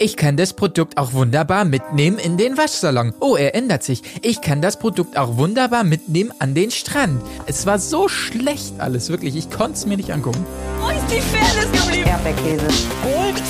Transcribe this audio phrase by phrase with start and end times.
[0.00, 3.14] Ich kann das Produkt auch wunderbar mitnehmen in den Waschsalon.
[3.18, 4.02] Oh, er ändert sich.
[4.22, 7.20] Ich kann das Produkt auch wunderbar mitnehmen an den Strand.
[7.46, 9.34] Es war so schlecht alles, wirklich.
[9.34, 10.46] Ich konnte es mir nicht angucken.
[10.80, 12.08] Wo ist die Fairness geblieben?
[12.08, 12.66] Erdbeerkäse.
[13.02, 13.42] Gold,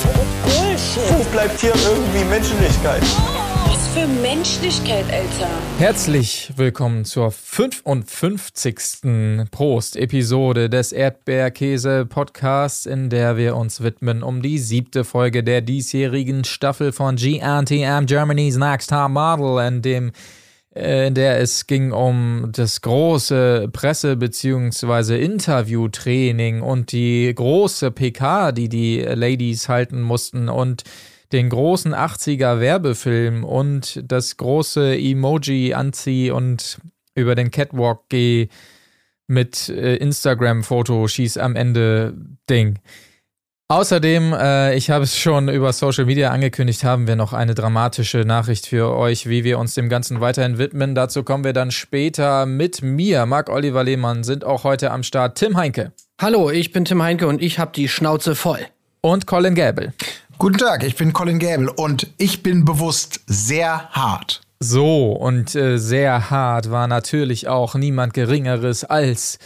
[0.45, 1.19] Bullshit.
[1.19, 3.03] Wo bleibt hier irgendwie Menschlichkeit?
[3.95, 5.49] Für Menschlichkeit, Alter.
[5.79, 9.51] Herzlich willkommen zur 55.
[9.51, 16.93] Prost-Episode des Erdbeerkäse-Podcasts, in der wir uns widmen um die siebte Folge der diesjährigen Staffel
[16.93, 20.13] von GNTM Germany's Next Top Model, in dem
[20.75, 25.25] äh, in der es ging um das große Presse- bzw.
[25.25, 30.85] Interviewtraining und die große PK, die die Ladies halten mussten und
[31.33, 36.79] den großen 80er Werbefilm und das große Emoji-Anzieh und
[37.15, 38.49] über den Catwalk geh
[39.27, 42.15] mit äh, Instagram-Foto schieß am Ende
[42.49, 42.79] Ding.
[43.71, 48.21] Außerdem, äh, ich habe es schon über Social Media angekündigt, haben wir noch eine dramatische
[48.21, 50.95] Nachricht für euch, wie wir uns dem Ganzen weiterhin widmen.
[50.95, 53.27] Dazu kommen wir dann später mit mir.
[53.27, 55.37] Marc-Oliver Lehmann sind auch heute am Start.
[55.37, 55.93] Tim Heinke.
[56.19, 58.61] Hallo, ich bin Tim Heinke und ich habe die Schnauze voll.
[59.03, 59.93] Und Colin Gäbel.
[60.41, 64.41] Guten Tag, ich bin Colin Gäbel und ich bin bewusst sehr hart.
[64.61, 69.41] So, und äh, sehr hart war natürlich auch niemand Geringeres als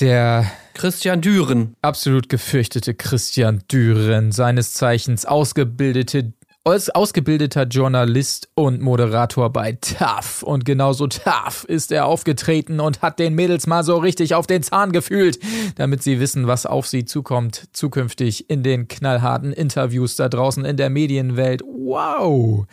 [0.00, 1.76] der Christian Düren.
[1.82, 6.32] absolut gefürchtete Christian Düren, seines Zeichens ausgebildete,
[6.64, 10.42] aus, ausgebildeter Journalist und Moderator bei TAF.
[10.42, 14.62] Und genauso TAF ist er aufgetreten und hat den Mädels mal so richtig auf den
[14.62, 15.38] Zahn gefühlt,
[15.76, 20.76] damit sie wissen, was auf sie zukommt, zukünftig in den knallharten Interviews da draußen in
[20.76, 21.62] der Medienwelt.
[21.62, 22.66] Wow!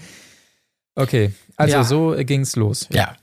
[0.95, 1.83] Okay, also Ja.
[1.83, 2.87] so ging's los.
[2.91, 3.15] Ja.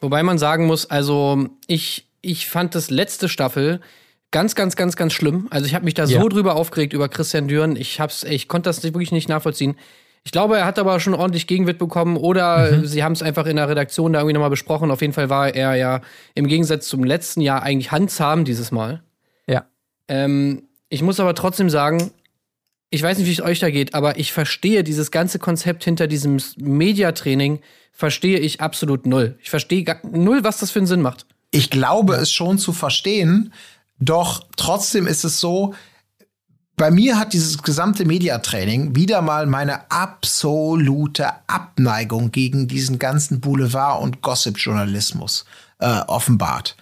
[0.00, 3.80] Wobei man sagen muss, also ich, ich fand das letzte Staffel
[4.30, 5.46] ganz, ganz, ganz, ganz schlimm.
[5.50, 6.20] Also ich habe mich da Ja.
[6.20, 7.76] so drüber aufgeregt über Christian Düren.
[7.76, 9.76] Ich hab's, ich konnte das wirklich nicht nachvollziehen.
[10.24, 13.56] Ich glaube, er hat aber schon ordentlich Gegenwind bekommen oder sie haben es einfach in
[13.56, 14.90] der Redaktion da irgendwie nochmal besprochen.
[14.90, 16.00] Auf jeden Fall war er ja
[16.34, 19.02] im Gegensatz zum letzten Jahr eigentlich handzahm dieses Mal.
[19.46, 19.66] Ja.
[20.08, 22.10] Ähm, ich muss aber trotzdem sagen,
[22.90, 26.08] ich weiß nicht, wie es euch da geht, aber ich verstehe dieses ganze Konzept hinter
[26.08, 27.60] diesem Mediatraining,
[27.92, 29.38] verstehe ich absolut null.
[29.42, 31.26] Ich verstehe gar- null, was das für einen Sinn macht.
[31.52, 33.52] Ich glaube es schon zu verstehen,
[33.98, 35.74] doch trotzdem ist es so,
[36.76, 44.02] bei mir hat dieses gesamte Mediatraining wieder mal meine absolute Abneigung gegen diesen ganzen Boulevard-
[44.02, 45.46] und Gossip-Journalismus
[45.78, 46.76] äh, offenbart.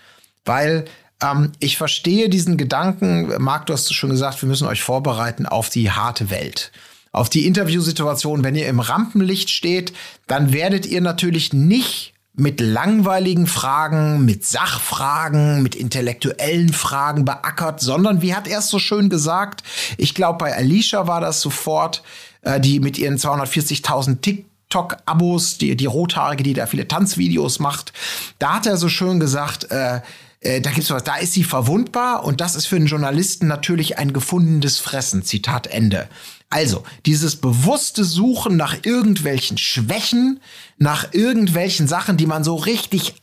[0.44, 0.86] Weil
[1.22, 5.46] ähm, ich verstehe diesen Gedanken, Marc, du hast es schon gesagt, wir müssen euch vorbereiten
[5.46, 6.72] auf die harte Welt.
[7.12, 9.92] Auf die Interviewsituation, wenn ihr im Rampenlicht steht,
[10.26, 18.22] dann werdet ihr natürlich nicht mit langweiligen Fragen, mit Sachfragen, mit intellektuellen Fragen beackert, sondern
[18.22, 19.62] wie hat er es so schön gesagt?
[19.98, 22.02] Ich glaube, bei Alicia war das sofort,
[22.42, 27.92] äh, die mit ihren 240.000 TikTok-Abos, die, die Rothaarige, die da viele Tanzvideos macht,
[28.40, 30.00] da hat er so schön gesagt, äh,
[30.40, 33.98] äh, da gibt's was, da ist sie verwundbar und das ist für einen Journalisten natürlich
[33.98, 35.22] ein gefundenes Fressen.
[35.22, 36.08] Zitat Ende.
[36.50, 40.40] Also, dieses bewusste Suchen nach irgendwelchen Schwächen,
[40.78, 43.14] nach irgendwelchen Sachen, die man so richtig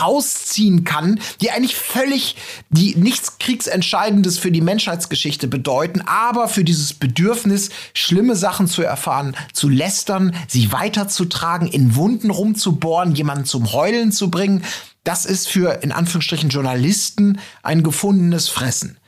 [0.00, 2.36] rausziehen kann, die eigentlich völlig,
[2.70, 9.36] die nichts Kriegsentscheidendes für die Menschheitsgeschichte bedeuten, aber für dieses Bedürfnis, schlimme Sachen zu erfahren,
[9.52, 14.64] zu lästern, sie weiterzutragen, in Wunden rumzubohren, jemanden zum Heulen zu bringen,
[15.04, 18.98] das ist für, in Anführungsstrichen, Journalisten ein gefundenes Fressen.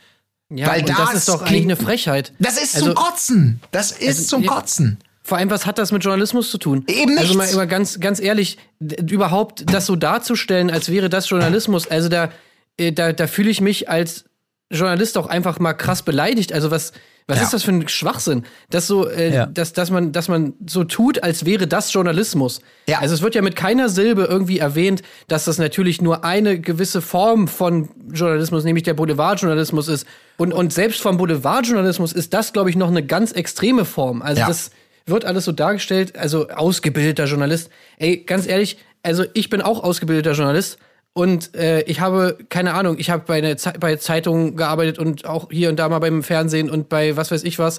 [0.57, 2.33] Ja, Weil das das ist doch eigentlich eine Frechheit.
[2.39, 3.61] Das ist Also- zum Kotzen.
[3.71, 4.53] Das ist Also, zum ja.
[4.53, 4.99] Kotzen.
[5.23, 6.85] Vor allem, was hat das mit Journalismus zu tun?
[6.87, 11.87] Eben Also mal, mal ganz, ganz ehrlich, überhaupt das so darzustellen, als wäre das Journalismus,
[11.87, 12.31] also da,
[12.77, 14.25] äh, da, da fühle ich mich als
[14.71, 16.53] Journalist auch einfach mal krass beleidigt.
[16.53, 16.93] Also was,
[17.27, 17.45] was Ja.
[17.45, 18.45] ist das für ein Schwachsinn?
[18.71, 19.47] Dass so, äh, Ja.
[19.47, 22.61] dass, dass man, dass man so tut, als wäre das Journalismus.
[22.89, 22.99] Ja.
[23.01, 27.01] Also es wird ja mit keiner Silbe irgendwie erwähnt, dass das natürlich nur eine gewisse
[27.03, 30.07] Form von Journalismus, nämlich der Boulevardjournalismus ist.
[30.39, 34.23] Und, und selbst vom Boulevardjournalismus ist das, glaube ich, noch eine ganz extreme Form.
[34.23, 34.71] Also das
[35.07, 37.71] wird alles so dargestellt, also ausgebildeter Journalist.
[37.99, 40.79] Ey, ganz ehrlich, also ich bin auch ausgebildeter Journalist
[41.15, 45.25] und äh, ich habe, keine Ahnung, ich habe bei, einer Ze bei Zeitungen gearbeitet und
[45.25, 47.79] auch hier und da mal beim Fernsehen und bei was weiß ich was.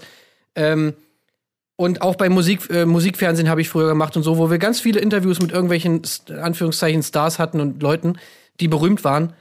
[0.55, 0.93] Ähm,
[1.75, 4.79] und auch bei Musik, äh, Musikfernsehen habe ich früher gemacht und so, wo wir ganz
[4.79, 6.01] viele Interviews mit irgendwelchen,
[6.41, 8.17] Anführungszeichen, Stars hatten und Leuten,
[8.61, 9.33] die berühmt waren.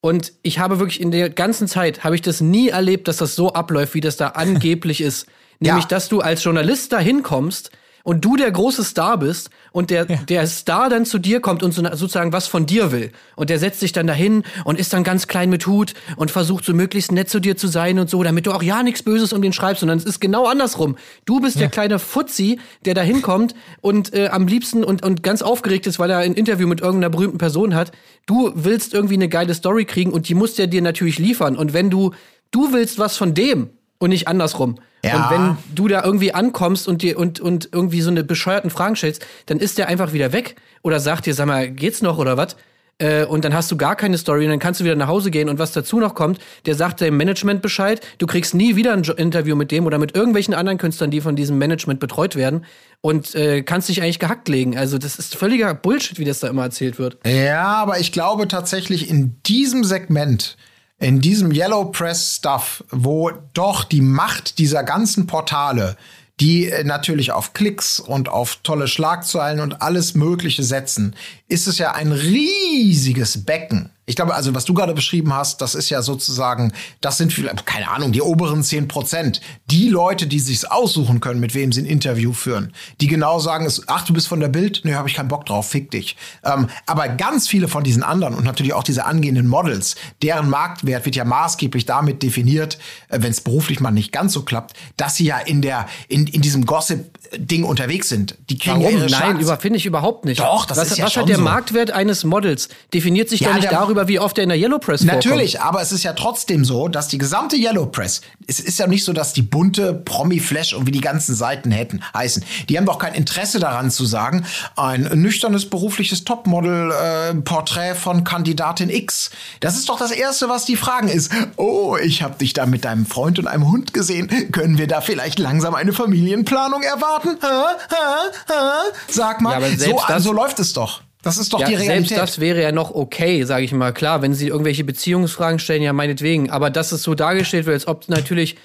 [0.00, 3.34] Und ich habe wirklich in der ganzen Zeit, habe ich das nie erlebt, dass das
[3.36, 5.26] so abläuft, wie das da angeblich ist.
[5.60, 5.88] Nämlich, Ja.
[5.88, 7.70] dass du als Journalist da hinkommst
[8.04, 11.72] und du der große Star bist und der, der Star dann zu dir kommt und
[11.72, 13.10] so, sozusagen was von dir will.
[13.34, 16.64] Und der setzt sich dann dahin und ist dann ganz klein mit Hut und versucht
[16.64, 19.32] so möglichst nett zu dir zu sein und so, damit du auch ja nichts Böses
[19.32, 20.96] um den schreibst, sondern es ist genau andersrum.
[21.24, 25.40] Du bist der kleine Fuzzi, der da hinkommt und äh, am liebsten und, und ganz
[25.40, 27.90] aufgeregt ist, weil er ein Interview mit irgendeiner berühmten Person hat.
[28.26, 31.56] Du willst irgendwie eine geile Story kriegen und die muss der dir natürlich liefern.
[31.56, 32.12] Und wenn du,
[32.50, 34.76] du willst was von dem und nicht andersrum.
[35.04, 35.28] Ja.
[35.28, 38.96] Und wenn du da irgendwie ankommst und dir und, und irgendwie so eine bescheuerten Fragen
[38.96, 42.36] stellst, dann ist der einfach wieder weg oder sagt dir, sag mal, geht's noch oder
[42.36, 42.56] was?
[42.98, 45.30] Äh, und dann hast du gar keine Story und dann kannst du wieder nach Hause
[45.32, 48.92] gehen und was dazu noch kommt, der sagt dem Management Bescheid, du kriegst nie wieder
[48.92, 52.36] ein jo Interview mit dem oder mit irgendwelchen anderen Künstlern, die von diesem Management betreut
[52.36, 52.64] werden
[53.00, 54.78] und äh, kannst dich eigentlich gehackt legen.
[54.78, 57.18] Also das ist völliger Bullshit, wie das da immer erzählt wird.
[57.26, 60.56] Ja, aber ich glaube tatsächlich in diesem Segment,
[60.98, 65.96] in diesem Yellow Press Stuff, wo doch die Macht dieser ganzen Portale,
[66.40, 71.14] die äh, natürlich auf Klicks und auf tolle Schlagzeilen und alles Mögliche setzen,
[71.48, 73.90] ist es ja ein riesiges Becken.
[74.06, 77.64] Ich glaube, also was du gerade beschrieben hast, das ist ja sozusagen, das sind vielleicht,
[77.64, 79.40] keine Ahnung, die oberen 10 Prozent.
[79.70, 82.72] Die Leute, die sich's aussuchen können, mit wem sie ein Interview führen.
[83.00, 84.82] Die genau sagen, ach, du bist von der Bild?
[84.84, 86.16] Nee, habe ich keinen Bock drauf, fick dich.
[86.44, 91.04] Ähm, aber ganz viele von diesen anderen und natürlich auch diese angehenden Models, deren Marktwert
[91.06, 92.78] wird ja maßgeblich damit definiert,
[93.08, 96.26] äh, wenn es beruflich mal nicht ganz so klappt, dass sie ja in der, in,
[96.26, 98.36] in diesem Gossip-Ding unterwegs sind.
[98.50, 98.98] Die kriegen ja Warum?
[99.00, 100.40] ihre Nein, über, finde ich überhaupt nicht.
[100.40, 101.42] Doch, das was, ist ja Was schon hat der so.
[101.42, 102.68] Marktwert eines Models?
[102.92, 105.24] Definiert sich Ja, doch nicht der- darüber, wie oft er in der Yellow Press vorkommt.
[105.24, 108.86] Natürlich, aber es ist ja trotzdem so, dass die gesamte Yellow Press, es ist ja
[108.86, 112.44] nicht so, dass die bunte Promi-Flash und wie die ganzen Seiten hätten heißen.
[112.68, 114.44] Die haben doch kein Interesse daran zu sagen,
[114.76, 119.30] ein nüchternes berufliches Topmodel-Porträt von Kandidatin X.
[119.60, 121.30] Das ist doch das Erste, was die fragen ist.
[121.56, 124.28] Oh, ich habe dich da mit deinem Freund und einem Hund gesehen.
[124.52, 127.36] Können wir da vielleicht langsam eine Familienplanung erwarten?
[127.42, 127.66] Ha?
[127.90, 128.54] Ha?
[128.54, 128.74] Ha?
[129.08, 131.02] Sag mal, Ja, so, das- so läuft es doch.
[131.24, 132.08] Das ist doch Ja, die Realität.
[132.08, 133.92] selbst das wäre ja noch okay, sage ich mal.
[133.92, 136.50] Klar, wenn sie irgendwelche Beziehungsfragen stellen, ja meinetwegen.
[136.50, 138.56] Aber dass es so dargestellt wird, als ob natürlich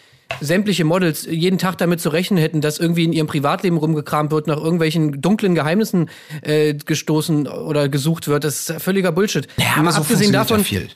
[0.41, 4.47] sämtliche Models jeden Tag damit zu rechnen hätten, dass irgendwie in ihrem Privatleben rumgekramt wird,
[4.47, 6.09] nach irgendwelchen dunklen Geheimnissen
[6.41, 9.47] äh, gestoßen oder gesucht wird, das ist völliger Bullshit.
[9.57, 10.88] Ja, aber so abgesehen davon, ja viel.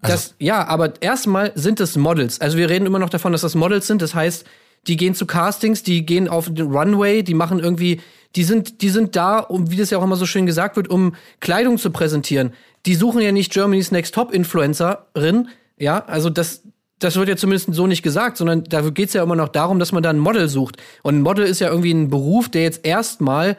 [0.00, 2.40] Also das, ja, aber erstmal sind es Models.
[2.40, 4.00] Also wir reden immer noch davon, dass das Models sind.
[4.00, 4.46] Das heißt,
[4.88, 8.00] die gehen zu Castings, die gehen auf den Runway, die machen irgendwie,
[8.34, 10.88] die sind, die sind da, um, wie das ja auch immer so schön gesagt wird,
[10.88, 12.52] um Kleidung zu präsentieren.
[12.86, 15.48] Die suchen ja nicht Germany's Next Top Influencerin,
[15.78, 16.62] ja, also das,
[16.98, 19.92] das wird ja zumindest so nicht gesagt, sondern da geht's ja immer noch darum, dass
[19.92, 20.76] man da ein Model sucht.
[21.02, 23.56] Und ein Model ist ja irgendwie ein Beruf, der jetzt erstmal,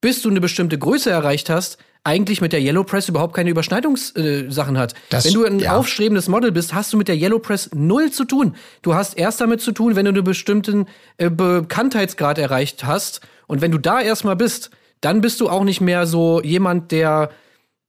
[0.00, 1.78] bis du eine bestimmte Größe erreicht hast,
[2.08, 4.94] eigentlich mit der Yellow Press überhaupt keine Überschneidungssachen äh, hat.
[5.10, 5.76] Das- Wenn du ein ja.
[5.76, 8.54] aufstrebendes Model bist, hast du mit der Yellow Press null zu tun.
[8.82, 10.86] Du hast erst damit zu tun, wenn du einen bestimmten
[11.18, 13.20] äh, Bekanntheitsgrad erreicht hast.
[13.46, 14.70] Und wenn du da erstmal bist,
[15.02, 17.30] dann bist du auch nicht mehr so jemand, der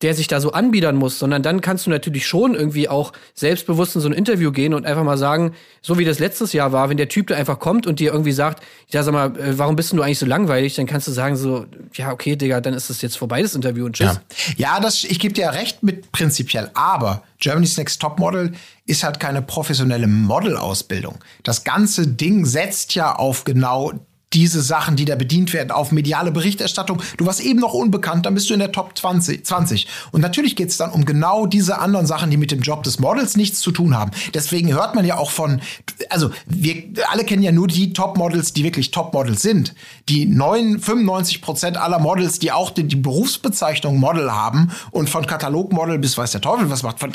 [0.01, 3.95] der sich da so anbiedern muss, sondern dann kannst du natürlich schon irgendwie auch selbstbewusst
[3.95, 6.89] in so ein Interview gehen und einfach mal sagen, so wie das letztes Jahr war,
[6.89, 9.75] wenn der Typ da einfach kommt und dir irgendwie sagt, ja, sag mal, äh, warum
[9.75, 10.75] bist du eigentlich so langweilig?
[10.75, 13.85] Dann kannst du sagen so, ja, okay, Digga, dann ist das jetzt vorbei, das Interview
[13.85, 14.19] und tschüss.
[14.55, 18.53] Ja, ja das, ich gebe dir ja recht mit prinzipiell, aber Germany's Next Topmodel
[18.85, 21.19] ist halt keine professionelle Modelausbildung.
[21.43, 23.93] Das ganze Ding setzt ja auf genau
[24.33, 27.01] diese Sachen, die da bedient werden, auf mediale Berichterstattung.
[27.17, 29.45] Du warst eben noch unbekannt, dann bist du in der Top 20.
[29.45, 29.87] 20.
[30.11, 32.99] Und natürlich geht es dann um genau diese anderen Sachen, die mit dem Job des
[32.99, 34.11] Models nichts zu tun haben.
[34.33, 35.61] Deswegen hört man ja auch von,
[36.09, 39.73] also wir alle kennen ja nur die Topmodels, die wirklich Topmodels sind.
[40.09, 45.25] Die 9, 95 Prozent aller Models, die auch die, die Berufsbezeichnung Model haben und von
[45.25, 47.11] Katalogmodel bis weiß der Teufel was macht, von,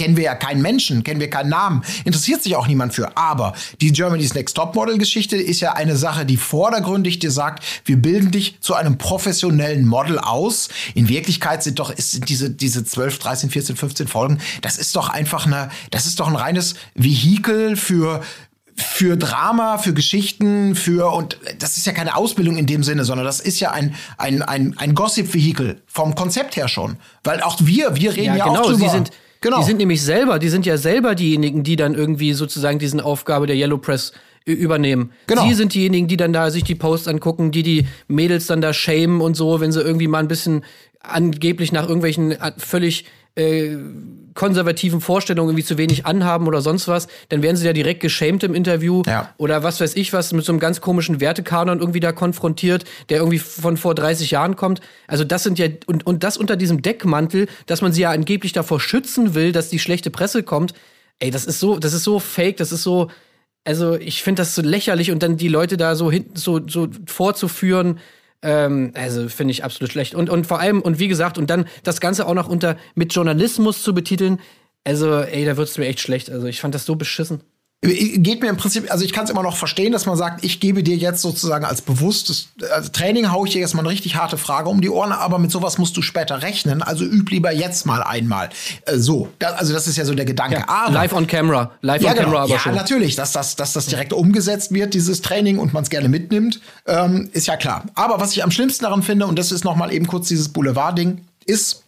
[0.00, 3.18] kennen wir ja keinen Menschen, kennen wir keinen Namen, interessiert sich auch niemand für.
[3.18, 3.52] Aber
[3.82, 8.30] die Germany's Next Topmodel Geschichte ist ja eine Sache, die vordergründig dir sagt, wir bilden
[8.30, 10.70] dich zu einem professionellen Model aus.
[10.94, 15.10] In Wirklichkeit sind doch ist, diese diese 12, 13, 14, 15 Folgen, das ist doch
[15.10, 18.22] einfach eine, das ist doch ein reines Vehikel für
[18.74, 23.26] für Drama, für Geschichten, für und das ist ja keine Ausbildung in dem Sinne, sondern
[23.26, 27.96] das ist ja ein ein ein, ein Gossip-Vehikel vom Konzept her schon, weil auch wir
[27.96, 28.78] wir reden ja, Ja, auch genau, drüber.
[28.78, 29.58] sie sind, genau.
[29.60, 33.46] die sind nämlich selber, die sind ja selber diejenigen, die dann irgendwie sozusagen diesen Aufgabe
[33.46, 34.12] der Yellow Press
[34.48, 35.10] ü- übernehmen.
[35.26, 35.46] Genau.
[35.46, 38.72] Sie sind diejenigen, die dann da sich die Posts angucken, die die Mädels dann da
[38.72, 40.64] shamen und so, wenn sie irgendwie mal ein bisschen
[41.00, 43.04] angeblich nach irgendwelchen äh, völlig
[43.36, 43.76] äh,
[44.34, 48.42] konservativen Vorstellungen irgendwie zu wenig anhaben oder sonst was, dann werden sie ja direkt geschämt
[48.44, 49.34] im Interview Ja.
[49.38, 53.18] oder was weiß ich was mit so einem ganz komischen Wertekanon irgendwie da konfrontiert, der
[53.18, 54.80] irgendwie von vor 30 Jahren kommt.
[55.06, 58.52] Also das sind ja und und das unter diesem Deckmantel, dass man sie ja angeblich
[58.52, 60.74] davor schützen will, dass die schlechte Presse kommt.
[61.18, 63.10] Ey, das ist so, das ist so fake, das ist so
[63.64, 66.88] also ich finde das so lächerlich und dann die Leute da so hinten so so
[67.06, 67.98] vorzuführen,
[68.42, 70.14] Ähm, also finde ich absolut schlecht.
[70.14, 73.14] Und, und vor allem, und wie gesagt, und dann das Ganze auch noch unter mit
[73.14, 74.38] Journalismus zu betiteln,
[74.84, 76.30] also, ey, da wird's mir echt schlecht.
[76.30, 77.42] Also, ich fand das so beschissen.
[77.82, 80.60] Geht mir im Prinzip, also ich kann es immer noch verstehen, dass man sagt, ich
[80.60, 84.16] gebe dir jetzt sozusagen als bewusstes also Training, haue ich dir jetzt mal eine richtig
[84.16, 86.82] harte Frage um die Ohren, aber mit sowas musst du später rechnen.
[86.82, 88.50] Also üb lieber jetzt mal einmal.
[88.84, 90.56] Äh, so, da, also das ist ja so der Gedanke.
[90.56, 92.26] Ja, aber, live on camera, live ja, on genau.
[92.26, 92.74] camera aber ja, schon.
[92.74, 96.60] natürlich, dass das, dass das direkt umgesetzt wird, dieses Training und man es gerne mitnimmt,
[96.86, 97.84] ähm, ist ja klar.
[97.94, 100.50] Aber was ich am schlimmsten daran finde, und das ist noch mal eben kurz dieses
[100.50, 101.84] Boulevard-Ding, ist,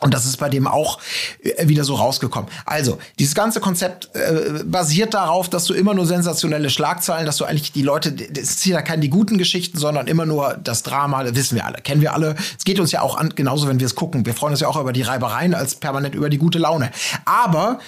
[0.00, 0.98] und das ist bei dem auch
[1.42, 2.50] äh, wieder so rausgekommen.
[2.64, 7.44] Also, dieses ganze Konzept äh, basiert darauf, dass du immer nur sensationelle Schlagzeilen, dass du
[7.44, 11.24] eigentlich die Leute, es sind ja keine die guten Geschichten, sondern immer nur das Drama,
[11.24, 12.36] das wissen wir alle, kennen wir alle.
[12.58, 14.26] Es geht uns ja auch an, genauso wenn wir es gucken.
[14.26, 16.90] Wir freuen uns ja auch über die Reibereien als permanent über die gute Laune.
[17.24, 17.78] Aber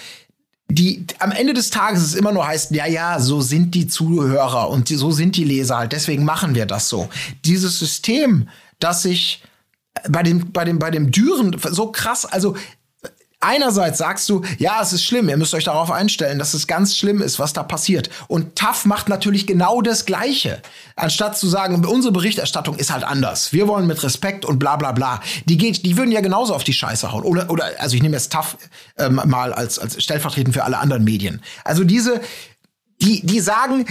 [0.71, 4.69] die am Ende des Tages es immer nur heißt, ja, ja, so sind die Zuhörer
[4.69, 7.09] und die, so sind die Leser halt, deswegen machen wir das so.
[7.43, 8.47] Dieses System,
[8.79, 9.43] das sich
[10.07, 12.55] bei dem, bei dem, bei dem Düren so krass, also
[13.39, 16.95] einerseits sagst du, ja, es ist schlimm, ihr müsst euch darauf einstellen, dass es ganz
[16.97, 18.09] schlimm ist, was da passiert.
[18.27, 20.61] Und TAF macht natürlich genau das Gleiche.
[20.95, 23.53] Anstatt zu sagen, unsere Berichterstattung ist halt anders.
[23.53, 25.21] Wir wollen mit Respekt und bla bla bla.
[25.45, 27.23] Die geht, die würden ja genauso auf die Scheiße hauen.
[27.23, 28.57] Oder, oder also ich nehme jetzt TAF
[28.97, 31.41] ähm, mal als, als stellvertretend für alle anderen Medien.
[31.63, 32.21] Also diese,
[33.01, 33.85] die, die sagen,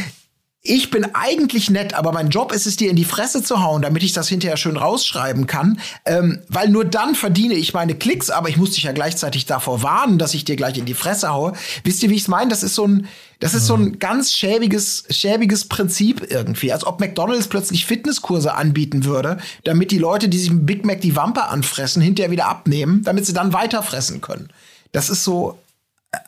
[0.68, 3.80] ich bin eigentlich nett, aber mein Job ist es, dir in die Fresse zu hauen,
[3.80, 5.80] damit ich das hinterher schön rausschreiben kann.
[6.04, 9.82] Ähm, weil nur dann verdiene ich meine Klicks, aber ich muss dich ja gleichzeitig davor
[9.82, 11.54] warnen, dass ich dir gleich in die Fresse haue.
[11.84, 12.50] Wisst ihr, wie ich es meine?
[12.50, 13.08] Das ist so ein,
[13.40, 16.70] das ist so ein ganz schäbiges, schäbiges Prinzip irgendwie.
[16.70, 21.00] Als ob McDonalds plötzlich Fitnesskurse anbieten würde, damit die Leute, die sich mit Big Mac
[21.00, 24.48] die Wampe anfressen, hinterher wieder abnehmen, damit sie dann weiterfressen können.
[24.92, 25.58] Das ist so,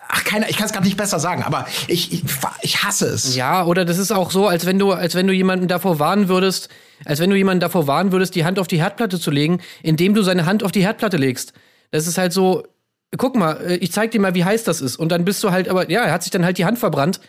[0.08, 2.22] Ach, keiner, ich kann es gar nicht besser sagen, aber ich, ich,
[2.62, 3.34] ich hasse es.
[3.34, 6.28] Ja, oder das ist auch so, als wenn du, als wenn du jemanden davor warnen
[6.28, 6.68] würdest,
[7.06, 10.14] als wenn du jemanden davor warnen würdest, die Hand auf die Herdplatte zu legen, indem
[10.14, 11.54] du seine Hand auf die Herdplatte legst.
[11.92, 12.64] Das ist halt so,
[13.16, 14.96] guck mal, äh, ich zeig dir mal, wie heiß das ist.
[14.96, 17.20] Und dann bist du halt, aber ja, er hat sich dann halt die Hand verbrannt.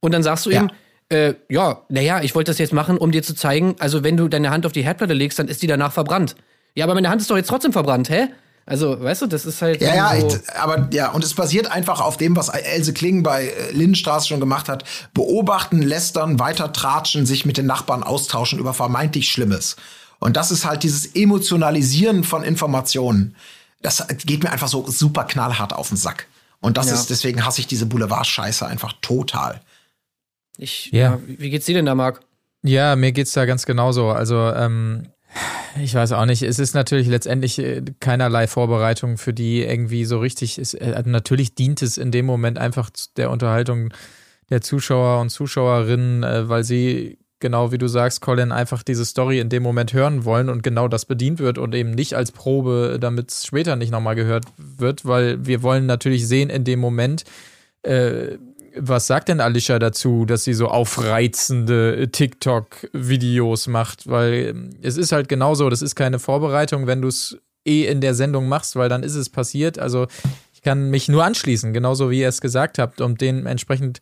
[0.00, 0.62] Und dann sagst du Ja.
[0.62, 0.70] ihm,
[1.08, 4.28] äh, ja, naja, ich wollte das jetzt machen, um dir zu zeigen, also wenn du
[4.28, 6.36] deine Hand auf die Herdplatte legst, dann ist die danach verbrannt.
[6.76, 8.28] Ja, aber meine Hand ist doch jetzt trotzdem verbrannt, hä?
[8.68, 9.80] Also, weißt du, das ist halt.
[9.80, 13.22] Ja, ja, so, ich, aber ja, und es basiert einfach auf dem, was Else Kling
[13.22, 14.82] bei äh, Lindenstraße schon gemacht hat.
[15.14, 19.76] Beobachten, lästern, weiter tratschen, sich mit den Nachbarn austauschen über vermeintlich Schlimmes.
[20.18, 23.36] Und das ist halt dieses Emotionalisieren von Informationen.
[23.82, 26.26] Das geht mir einfach so super knallhart auf den Sack.
[26.60, 26.94] Und das Ja.
[26.94, 29.60] ist, deswegen hasse ich diese Boulevard-Scheiße einfach total.
[30.58, 31.12] ich, Ja.
[31.12, 31.20] ja.
[31.26, 32.20] Wie geht's dir denn da, Marc?
[32.62, 34.08] Ja, mir geht's da ganz genauso.
[34.10, 35.06] Also, ähm,
[35.82, 36.42] ich weiß auch nicht.
[36.42, 40.58] Es ist natürlich letztendlich äh, keinerlei Vorbereitung für die irgendwie so richtig.
[40.58, 43.92] Es, äh, natürlich dient es in dem Moment einfach der Unterhaltung
[44.50, 49.40] der Zuschauer und Zuschauerinnen, äh, weil sie genau wie du sagst, Colin, einfach diese Story
[49.40, 52.98] in dem Moment hören wollen und genau das bedient wird und eben nicht als Probe,
[53.00, 57.24] damit es später nicht nochmal gehört wird, weil wir wollen natürlich sehen in dem Moment,
[57.82, 58.38] äh,
[58.78, 64.08] was sagt denn Alicia dazu, dass sie so aufreizende äh, TikTok-Videos macht?
[64.08, 68.00] Weil ähm, es ist halt genauso, das ist keine Vorbereitung, wenn du es eh in
[68.00, 69.78] der Sendung machst, weil dann ist es passiert.
[69.78, 70.06] Also
[70.52, 73.00] ich kann mich nur anschließen, genauso wie ihr es gesagt habt.
[73.00, 74.00] Und dementsprechend,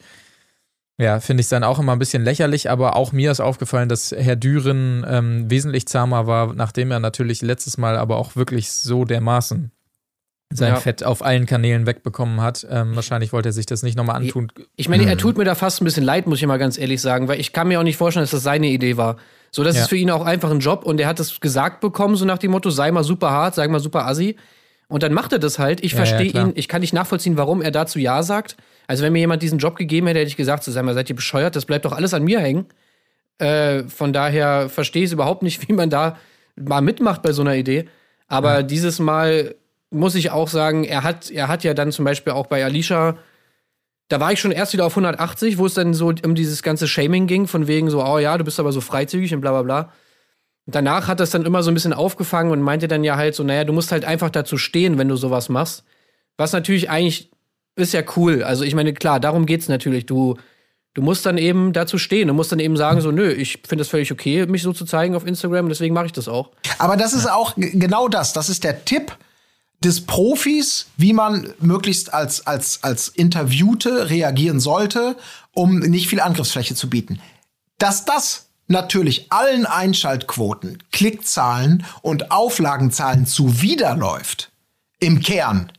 [0.99, 3.89] ja, finde ich es dann auch immer ein bisschen lächerlich, aber auch mir ist aufgefallen,
[3.89, 8.71] dass Herr Düren ähm, wesentlich zahmer war, nachdem er natürlich letztes Mal aber auch wirklich
[8.71, 9.71] so dermaßen
[10.53, 10.81] sein Ja.
[10.81, 12.67] Fett auf allen Kanälen wegbekommen hat.
[12.71, 14.53] Ähm, wahrscheinlich wollte er sich das nicht nochmal antun.
[14.77, 17.01] Ich meine, er tut mir da fast ein bisschen leid, muss ich mal ganz ehrlich
[17.01, 19.17] sagen, weil ich kann mir auch nicht vorstellen, dass das seine Idee war.
[19.51, 19.83] So, das Ja.
[19.83, 22.39] ist für ihn auch einfach ein Job und er hat es gesagt bekommen, so nach
[22.39, 24.37] dem Motto, sei mal super hart, sei mal super assi.
[24.89, 25.83] Und dann macht er das halt.
[25.83, 28.57] Ich Ja, verstehe ihn, ich kann nicht nachvollziehen, warum er dazu Ja sagt.
[28.87, 31.09] Also, wenn mir jemand diesen Job gegeben hätte, hätte ich gesagt, so, sei mal, seid
[31.09, 32.67] ihr bescheuert, das bleibt doch alles an mir hängen.
[33.39, 36.17] Äh, von daher verstehe ich es überhaupt nicht, wie man da
[36.57, 37.87] mal mitmacht bei so einer Idee.
[38.29, 39.55] Aber dieses Mal
[39.95, 43.17] muss ich auch sagen, er hat, er hat ja dann zum Beispiel auch bei Alicia,
[44.09, 46.87] da war ich schon erst wieder auf 180, wo es dann so um dieses ganze
[46.87, 49.63] Shaming ging, von wegen so, oh ja, du bist aber so freizügig und bla bla
[49.63, 49.93] bla.
[50.67, 53.43] Danach hat das dann immer so ein bisschen aufgefangen und meinte dann ja halt so,
[53.43, 55.85] naja, du musst halt einfach dazu stehen, wenn du sowas machst.
[56.37, 57.31] Was natürlich eigentlich
[57.77, 58.43] ist ja cool.
[58.43, 60.07] Also ich meine, klar, darum geht's natürlich.
[60.07, 60.37] Du,
[60.95, 62.29] du musst dann eben dazu stehen.
[62.29, 64.85] Du musst dann eben sagen, so, nö, ich finde es völlig okay, mich so zu
[64.85, 66.51] zeigen auf Instagram, deswegen mache ich das auch.
[66.79, 68.33] Aber das ist auch genau das.
[68.33, 69.17] Das ist der Tipp
[69.85, 75.17] des Profis, wie man möglichst als, als, als Interviewte reagieren sollte,
[75.53, 77.21] um nicht viel Angriffsfläche zu bieten.
[77.79, 84.51] Dass das natürlich allen Einschaltquoten, Klickzahlen und Auflagenzahlen zuwiderläuft,
[85.01, 85.71] im Kern,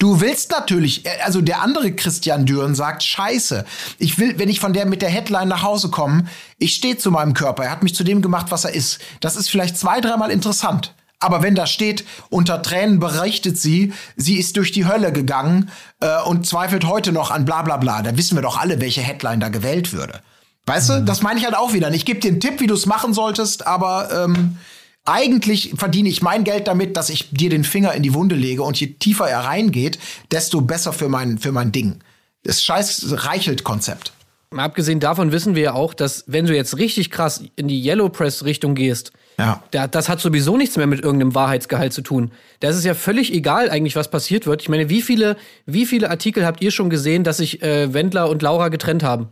[0.00, 3.64] Du willst natürlich, also der andere Christian Düren sagt, scheiße,
[3.98, 7.10] ich will, wenn ich von der mit der Headline nach Hause komme, ich stehe zu
[7.10, 9.00] meinem Körper, er hat mich zu dem gemacht, was er ist.
[9.18, 10.94] Das ist vielleicht zwei, dreimal interessant.
[11.20, 15.70] Aber wenn da steht, unter Tränen berichtet sie, sie ist durch die Hölle gegangen
[16.00, 19.00] äh, und zweifelt heute noch an bla bla bla, da wissen wir doch alle, welche
[19.00, 20.20] Headline da gewählt würde.
[20.66, 21.90] Weißt du, das meine ich halt auch wieder.
[21.92, 24.58] Ich gebe dir einen Tipp, wie du es machen solltest, aber ähm,
[25.06, 28.62] eigentlich verdiene ich mein Geld damit, dass ich dir den Finger in die Wunde lege
[28.62, 29.98] und je tiefer er reingeht,
[30.30, 32.00] desto besser für mein, für mein Ding.
[32.42, 34.12] Das scheiß Reichelt-Konzept.
[34.50, 37.84] Mal abgesehen davon wissen wir ja auch, dass wenn du jetzt richtig krass in die
[37.86, 39.62] Yellow Press Richtung gehst, Ja.
[39.72, 42.30] da, das hat sowieso nichts mehr mit irgendeinem Wahrheitsgehalt zu tun.
[42.60, 44.62] Das ist ja völlig egal eigentlich, was passiert wird.
[44.62, 45.36] Ich meine, wie viele,
[45.66, 49.28] wie viele Artikel habt ihr schon gesehen, dass sich äh, Wendler und Laura getrennt haben?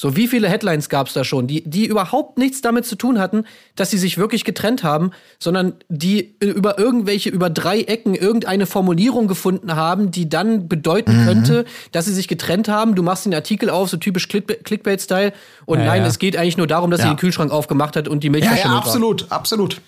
[0.00, 3.18] So, wie viele Headlines gab es da schon, die, die überhaupt nichts damit zu tun
[3.18, 3.44] hatten,
[3.76, 9.28] dass sie sich wirklich getrennt haben, sondern die über irgendwelche, über drei Ecken irgendeine Formulierung
[9.28, 12.94] gefunden haben, die dann bedeuten könnte, dass sie sich getrennt haben.
[12.94, 15.34] Du machst den Artikel auf, so typisch Click- Clickbait-Style.
[15.66, 16.08] Und Ja, nein, ja.
[16.08, 17.12] es geht eigentlich nur darum, dass sie Ja.
[17.12, 18.86] den Kühlschrank aufgemacht hat und die Milch Ja, ja, verschimmelt war.
[18.86, 19.80] absolut, absolut.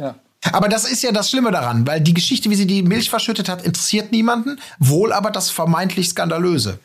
[0.00, 0.14] Ja.
[0.52, 3.48] Aber das ist ja das Schlimme daran, weil die Geschichte, wie sie die Milch verschüttet
[3.48, 6.78] hat, interessiert niemanden, wohl aber das vermeintlich Skandalöse.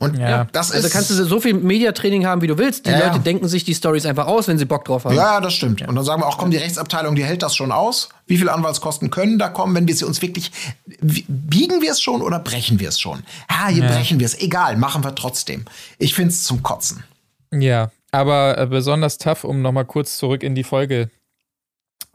[0.00, 0.46] Und Ja.
[0.50, 0.76] das ist.
[0.76, 2.86] Also kannst du so viel Mediatraining haben, wie du willst.
[2.86, 3.06] Die Ja, ja.
[3.08, 5.14] Leute denken sich die Stories einfach aus, wenn sie Bock drauf haben.
[5.14, 5.86] ja, ja, das stimmt.
[5.86, 8.08] Und dann sagen wir auch, komm, die Rechtsabteilung, die hält das schon aus.
[8.26, 10.50] Wie viele Anwaltskosten können da kommen, wenn wir sie uns wirklich.
[10.86, 13.22] Biegen wir es schon oder brechen wir es schon?
[13.50, 14.40] Ja, hier brechen wir es.
[14.40, 15.66] Egal, machen wir trotzdem.
[15.98, 17.04] Ich find's zum Kotzen.
[17.52, 21.10] Ja, aber äh, besonders tough, um nochmal kurz zurück in die Folge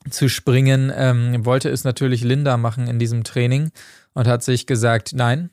[0.09, 3.71] zu springen, ähm, wollte es natürlich Linda machen in diesem Training
[4.13, 5.49] und hat sich gesagt, nein,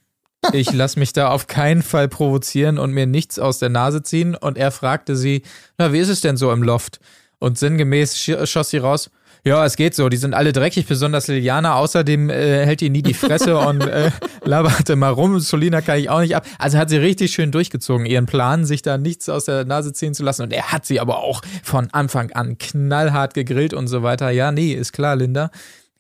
[0.52, 4.34] ich lasse mich da auf keinen Fall provozieren und mir nichts aus der Nase ziehen.
[4.34, 5.42] Und er fragte sie,
[5.78, 7.00] na, wie ist es denn so im Loft?
[7.38, 9.11] Und sinngemäß sch- schoss sie raus,
[9.44, 11.75] ja, es geht so, die sind alle dreckig, besonders Liliana.
[11.75, 14.12] Außerdem äh, hält die nie die Fresse und äh,
[14.44, 15.40] labert immer rum.
[15.40, 16.46] Solina kann ich auch nicht ab.
[16.58, 20.14] Also hat sie richtig schön durchgezogen, ihren Plan, sich da nichts aus der Nase ziehen
[20.14, 20.42] zu lassen.
[20.42, 24.30] Und er hat sie aber auch von Anfang an knallhart gegrillt und so weiter.
[24.30, 25.50] Ja, nee, ist klar, Linda.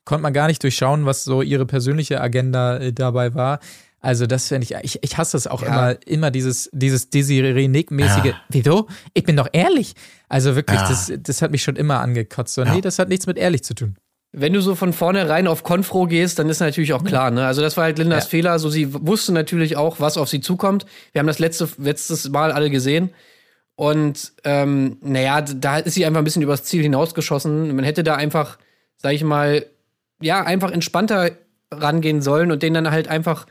[0.04, 3.58] Konnte man gar nicht durchschauen, was so ihre persönliche Agenda äh, dabei war.
[4.04, 8.40] Also das finde ich, ich, ich hasse es auch immer, immer dieses, dieses Desiree-Nick-mäßige, Ja.
[8.48, 8.88] wieso?
[9.14, 9.94] Ich bin doch ehrlich.
[10.28, 10.88] Also wirklich, Ja.
[10.88, 12.54] das, das hat mich schon immer angekotzt.
[12.54, 13.96] So, nee, das hat nichts mit ehrlich zu tun.
[14.32, 17.46] Wenn du so von vornherein auf Konfro gehst, dann ist natürlich auch klar, ne?
[17.46, 18.30] Also das war halt Lindas Ja.
[18.30, 18.58] Fehler.
[18.58, 20.84] So sie wusste natürlich auch, was auf sie zukommt.
[21.12, 23.10] Wir haben das letzte, letztes Mal alle gesehen.
[23.76, 27.74] Und ähm, naja, da ist sie einfach ein bisschen übers Ziel hinausgeschossen.
[27.76, 28.58] Man hätte da einfach,
[28.96, 29.66] sag ich mal,
[30.20, 31.30] ja, einfach entspannter
[31.70, 33.46] rangehen sollen und denen dann halt einfach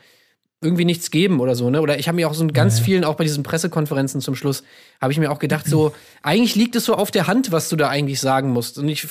[0.63, 1.82] irgendwie nichts geben oder so, ne?
[1.82, 4.63] Oder ich habe mir auch so in ganz vielen, auch bei diesen Pressekonferenzen zum Schluss,
[5.02, 7.76] habe ich mir auch gedacht, so, eigentlich liegt es so auf der Hand, was du
[7.76, 8.78] da eigentlich sagen musst.
[8.78, 9.08] Und ich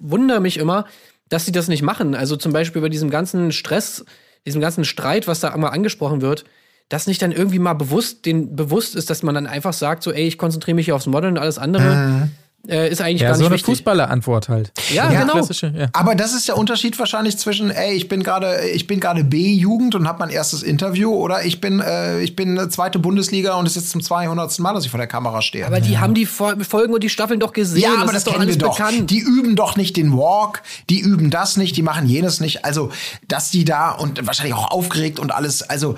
[0.00, 0.86] wundere mich immer,
[1.28, 2.14] dass sie das nicht machen.
[2.14, 4.04] Also zum Beispiel bei diesem ganzen Stress,
[4.46, 6.44] diesem ganzen Streit, was da immer angesprochen wird,
[6.88, 10.12] dass nicht dann irgendwie mal bewusst, den bewusst ist, dass man dann einfach sagt, so,
[10.12, 12.28] ey, ich konzentriere mich hier aufs Modeln und alles andere äh,
[12.68, 13.66] ist eigentlich Ja, gar so nicht eine wichtig.
[13.66, 14.72] Fußballer-Antwort halt.
[14.92, 15.44] Ja, Ja, genau.
[15.44, 15.88] Ja.
[15.92, 19.94] Aber das ist der Unterschied wahrscheinlich zwischen, ey, ich bin gerade, ich bin gerade B-Jugend
[19.96, 23.66] und habe mein erstes Interview oder ich bin, äh, ich bin eine zweite Bundesliga und
[23.66, 24.58] es ist jetzt zum 200.
[24.60, 25.66] Mal, dass ich vor der Kamera stehe.
[25.66, 27.82] Aber die haben die Fol- Folgen und die Staffeln doch gesehen.
[27.82, 28.76] ja, aber das, ist doch kennen wir doch.
[28.78, 29.10] bekannt.
[29.10, 32.64] Die üben doch nicht den Walk, die üben das nicht, die machen jenes nicht.
[32.64, 32.90] Also,
[33.28, 35.96] dass die da und wahrscheinlich auch aufgeregt und alles, also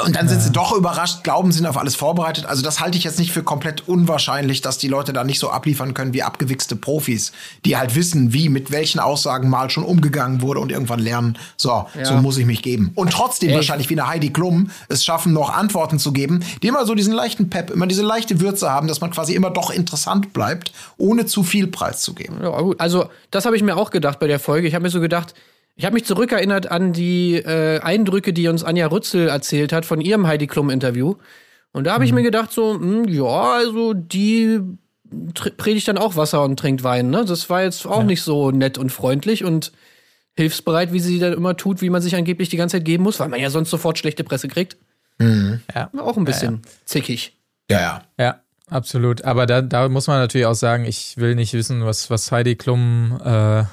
[0.00, 2.46] und dann sind sie doch überrascht, glauben, sind auf alles vorbereitet.
[2.46, 5.50] Also das halte ich jetzt nicht für komplett unwahrscheinlich, dass die Leute da nicht so
[5.50, 7.32] abliefern können wie abgewichste Profis,
[7.66, 11.86] die halt wissen, wie mit welchen Aussagen mal schon umgegangen wurde und irgendwann lernen, so,
[12.02, 12.92] so muss ich mich geben.
[12.94, 13.56] Und trotzdem Echt?
[13.58, 17.12] wahrscheinlich wie eine Heidi Klum es schaffen, noch Antworten zu geben, die immer so diesen
[17.12, 21.26] leichten Pep, immer diese leichte Würze haben, dass man quasi immer doch interessant bleibt, ohne
[21.26, 22.38] zu viel preiszugeben.
[22.42, 22.80] Ja, gut.
[22.80, 24.66] Also, das habe ich mir auch gedacht bei der Folge.
[24.66, 25.34] Ich habe mir so gedacht,
[25.74, 30.00] ich habe mich zurückerinnert an die äh, Eindrücke, die uns Anja Rützel erzählt hat von
[30.00, 31.14] ihrem Heidi Klum-Interview.
[31.72, 34.60] Und da habe ich mir gedacht, so, hm, ja, also die
[35.56, 37.10] predigt dann auch Wasser und trinkt Wein.
[37.10, 37.24] Ne?
[37.24, 39.72] Das war jetzt auch nicht so nett und freundlich und
[40.34, 43.20] hilfsbereit, wie sie dann immer tut, wie man sich angeblich die ganze Zeit geben muss,
[43.20, 44.76] weil man ja sonst sofort schlechte Presse kriegt.
[45.74, 45.90] Ja.
[45.98, 47.36] Auch ein bisschen zickig.
[47.70, 48.02] Ja, ja.
[48.18, 49.24] Ja, absolut.
[49.24, 52.56] Aber da, da muss man natürlich auch sagen, ich will nicht wissen, was, was Heidi
[52.56, 53.64] Klum, äh,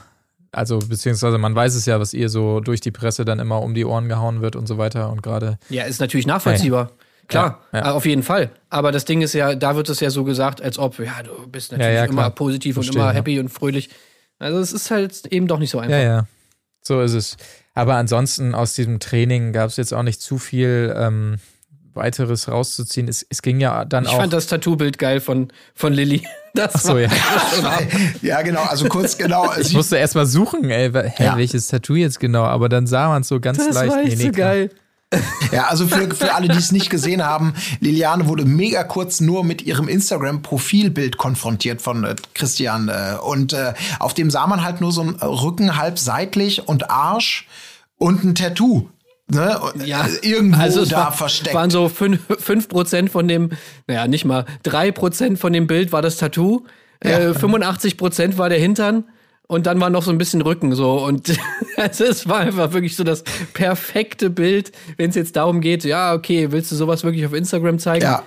[0.51, 3.73] also beziehungsweise man weiß es ja, was ihr so durch die Presse dann immer um
[3.73, 5.11] die Ohren gehauen wird und so weiter.
[5.11, 6.91] Und gerade, Ja, ist natürlich nachvollziehbar.
[7.27, 7.91] Klar, Ja, ja.
[7.93, 8.49] auf jeden Fall.
[8.71, 11.47] Aber das Ding ist ja, da wird es ja so gesagt, als ob, ja, du
[11.47, 13.89] bist natürlich Ja, immer positiv und Verstehe, immer happy und fröhlich.
[14.39, 15.95] Also es ist halt eben doch nicht so einfach.
[15.95, 16.27] ja, ja,
[16.81, 17.37] so ist es.
[17.75, 21.35] Aber ansonsten aus diesem Training gab es jetzt auch nicht zu viel ähm,
[21.93, 23.07] weiteres rauszuziehen.
[23.07, 24.17] Es, es ging ja dann Ich auch.
[24.17, 26.23] fand das Tattoo-Bild geil von, von Lilly.
[26.53, 27.09] Das so, ja.
[28.21, 29.53] ja, genau, also kurz genau.
[29.59, 31.37] Ich musste erst mal suchen, ey, hä, Ja.
[31.37, 33.91] welches Tattoo jetzt genau, aber dann sah man es so ganz Das leicht.
[33.91, 34.47] war echt so klar.
[34.53, 34.71] geil.
[35.51, 39.43] Ja, also für, für alle, die es nicht gesehen haben, Liliane wurde mega kurz nur
[39.43, 42.89] mit ihrem Instagram-Profilbild konfrontiert von äh, Christian.
[42.89, 46.91] Äh, und äh, auf dem sah man halt nur so einen Rücken halb seitlich und
[46.91, 47.47] Arsch
[47.97, 48.89] und ein Tattoo.
[49.31, 49.59] Ne?
[49.85, 51.55] Ja, äh, irgendwo also es da war, versteckt.
[51.55, 53.51] waren so 5%, 5 von dem,
[53.87, 56.65] naja, nicht mal, 3% von dem Bild war das Tattoo,
[57.01, 59.05] äh, 85% war der Hintern
[59.47, 61.31] und dann war noch so ein bisschen Rücken so und
[61.77, 66.13] also es war einfach wirklich so das perfekte Bild, wenn es jetzt darum geht, ja,
[66.13, 68.03] okay, willst du sowas wirklich auf Instagram zeigen?
[68.05, 68.23] ja.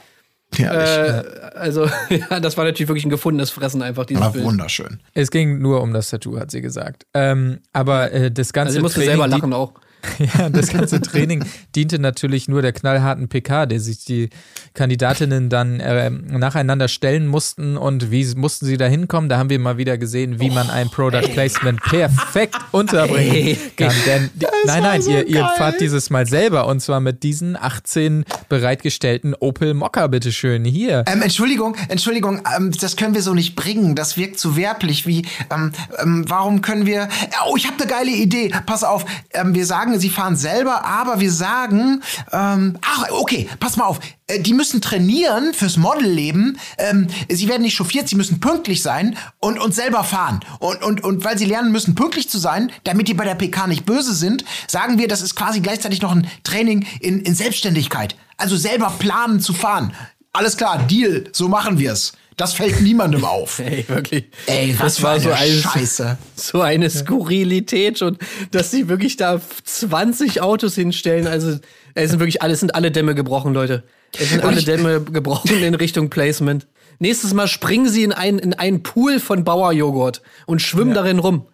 [0.58, 1.22] Ja, Äh,
[1.54, 4.44] also, ja, das war natürlich wirklich ein gefundenes Fressen einfach, dieses war Bild.
[4.44, 5.00] wunderschön.
[5.14, 7.06] Es ging nur um das Tattoo, hat sie gesagt.
[7.14, 9.72] Ähm, aber äh, das ganze Also ich musste Training, selber die- lachen auch.
[10.38, 14.30] Ja, das ganze Training diente natürlich nur der knallharten PK, der sich die
[14.74, 19.28] Kandidatinnen dann äh, nacheinander stellen mussten und wie mussten sie da hinkommen.
[19.28, 23.58] Da haben wir mal wieder gesehen, wie man ein Product Placement perfekt unterbringen Ey.
[23.76, 23.94] kann.
[24.06, 27.56] Denn die, nein, nein, so ihr, ihr fahrt dieses Mal selber und zwar mit diesen
[27.56, 30.64] 18 bereitgestellten Opel Mokka, bitteschön.
[30.64, 31.04] Hier.
[31.06, 33.94] Ähm, Entschuldigung, Entschuldigung, ähm, das können wir so nicht bringen.
[33.94, 35.06] Das wirkt zu werblich.
[35.06, 37.08] Wie, ähm, ähm, warum können wir?
[37.46, 38.52] Oh, ich habe eine geile Idee.
[38.66, 42.02] Pass auf, ähm, wir sagen, sie fahren selber, aber wir sagen,
[42.32, 44.00] ähm, ach, okay, pass mal auf.
[44.26, 46.58] Äh, die müssen trainieren fürs Modelleben.
[46.78, 50.40] Ähm, sie werden nicht chauffiert, sie müssen pünktlich sein und, und selber fahren.
[50.58, 53.66] Und, und, und weil sie lernen müssen, pünktlich zu sein, damit die bei der PK
[53.66, 58.16] nicht böse sind, sagen wir, das ist quasi gleichzeitig noch ein Training in, in Selbstständigkeit.
[58.36, 59.92] Also selber planen zu fahren.
[60.32, 62.12] Alles klar, Deal, so machen wir's.
[62.36, 63.58] Das fällt niemandem auf.
[63.64, 64.24] Ey, wirklich.
[64.46, 66.18] Ey, was das war so eine Scheiße.
[66.34, 68.18] So eine Skurrilität und
[68.50, 71.26] dass sie wirklich da 20 Autos hinstellen.
[71.26, 71.58] Also,
[71.94, 73.82] es sind wirklich alle, sind alle Dämme gebrochen, Leute.
[74.18, 76.66] Es sind alle Dämme gebrochen in Richtung Placement.
[76.98, 81.46] Nächstes Mal springen sie in einen, in einen Pool von Bauerjoghurt und schwimmen darin rum.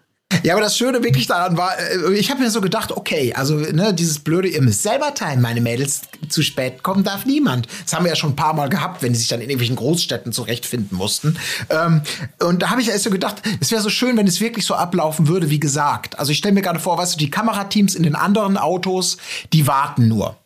[0.42, 3.56] Ja, aber das Schöne wirklich daran war, äh, ich habe mir so gedacht, okay, also
[3.56, 7.66] ne, dieses blöde, ihr müsst selber teilen, meine Mädels, zu spät kommen darf niemand.
[7.84, 9.76] Das haben wir ja schon ein paar Mal gehabt, wenn die sich dann in irgendwelchen
[9.76, 11.36] Großstädten zurechtfinden mussten.
[11.70, 12.02] Ähm,
[12.40, 14.74] und da habe ich erst so gedacht, es wäre so schön, wenn es wirklich so
[14.74, 16.18] ablaufen würde, wie gesagt.
[16.18, 19.16] Also ich stelle mir gerade vor, weißt du, die Kamerateams in den anderen Autos,
[19.52, 20.36] die warten nur.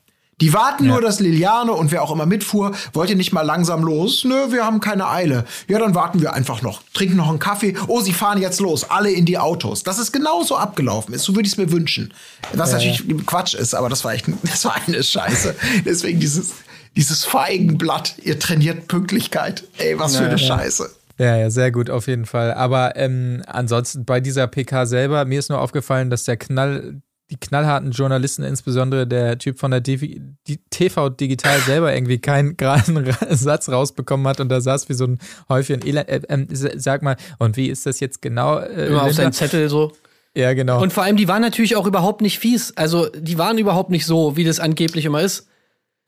[0.43, 3.85] Die warten nur, dass Liliane und wer auch immer mitfuhr, wollt ihr nicht mal langsam
[3.85, 4.25] los?
[4.25, 5.45] Nö, wir haben keine Eile.
[5.69, 6.83] Ja, dann warten wir einfach noch.
[6.93, 7.77] Trinken noch einen Kaffee.
[7.87, 8.91] Oh, sie fahren jetzt los.
[8.91, 9.85] Alle in die Autos.
[9.85, 11.23] Das ist genauso abgelaufen ist.
[11.23, 12.13] So würde ich es mir wünschen.
[12.55, 15.55] Was natürlich Quatsch ist, aber das war echt, das war eine Scheiße.
[15.85, 16.55] Deswegen dieses,
[16.97, 18.17] dieses Feigenblatt.
[18.25, 19.63] Ihr trainiert Pünktlichkeit.
[19.79, 20.91] Ey, was für eine Scheiße.
[21.19, 22.53] Ja, ja, sehr gut, auf jeden Fall.
[22.55, 27.01] Aber ähm, ansonsten bei dieser PK selber, mir ist nur aufgefallen, dass der Knall,
[27.33, 32.57] die knallharten Journalisten, insbesondere der Typ von der DV, die TV Digital selber irgendwie keinen
[32.59, 35.19] geraden Ra- Satz rausbekommen hat und da saß wie so ein
[35.49, 36.09] Häufchen Elend.
[36.09, 38.59] Äh, s- sag mal, und wie ist das jetzt genau?
[38.59, 39.93] Äh, Immer auf seinen Zettel so.
[40.37, 40.81] ja, genau.
[40.83, 42.77] Und vor allem, die waren natürlich auch überhaupt nicht fies.
[42.77, 45.49] Also, die waren überhaupt nicht so, wie das angeblich immer ist.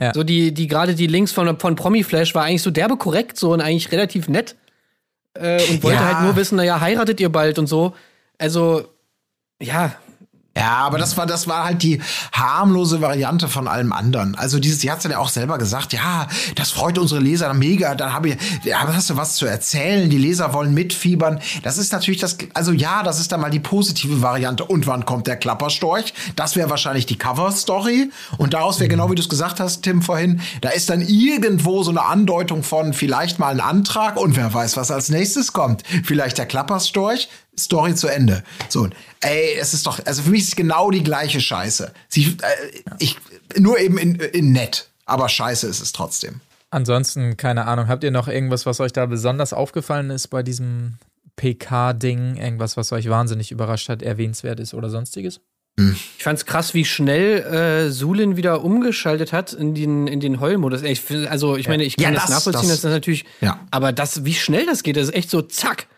[0.00, 0.12] Ja.
[0.14, 3.52] So, die, die gerade die Links von, von Promiflash war eigentlich so derbe korrekt so
[3.52, 4.56] und eigentlich relativ nett.
[5.34, 6.04] Äh, und wollte Ja.
[6.16, 7.94] halt nur wissen, naja, heiratet ihr bald und so.
[8.38, 8.84] Also,
[9.62, 9.94] ja,
[10.56, 12.00] Ja, aber das war, das war halt die
[12.32, 14.36] harmlose Variante von allem anderen.
[14.36, 18.12] Also dieses, sie hat ja auch selber gesagt, ja, das freut unsere Leser mega, dann
[18.12, 21.40] habe ich, ja, hast du was zu erzählen, die Leser wollen mitfiebern.
[21.64, 24.64] Das ist natürlich das, also ja, das ist dann mal die positive Variante.
[24.64, 26.14] Und wann kommt der Klapperstorch?
[26.36, 28.10] Das wäre wahrscheinlich die Cover-Story.
[28.38, 31.82] Und daraus wäre genau wie du es gesagt hast, Tim, vorhin, da ist dann irgendwo
[31.82, 35.82] so eine Andeutung von vielleicht mal ein Antrag und wer weiß, was als nächstes kommt.
[36.04, 38.42] Vielleicht der Klapperstorch, Story zu Ende.
[38.68, 38.88] So,
[39.20, 41.92] ey, es ist doch, also für mich ist es genau die gleiche Scheiße.
[42.08, 43.16] Sie, äh, ich,
[43.58, 46.40] nur eben in, in nett, aber scheiße ist es trotzdem.
[46.70, 50.94] Ansonsten, keine Ahnung, habt ihr noch irgendwas, was euch da besonders aufgefallen ist bei diesem
[51.36, 52.36] PK-Ding?
[52.36, 55.40] Irgendwas, was euch wahnsinnig überrascht hat, erwähnenswert ist oder sonstiges?
[55.76, 60.82] ich fand's krass, wie schnell äh, Sulin wieder umgeschaltet hat in den, in den Heulmodus.
[60.82, 63.58] Ich also, ich meine, ich kann Ja, das, das- nachvollziehen, das- das, ist natürlich, Ja.
[63.72, 65.88] aber das, wie schnell das geht, das ist echt so zack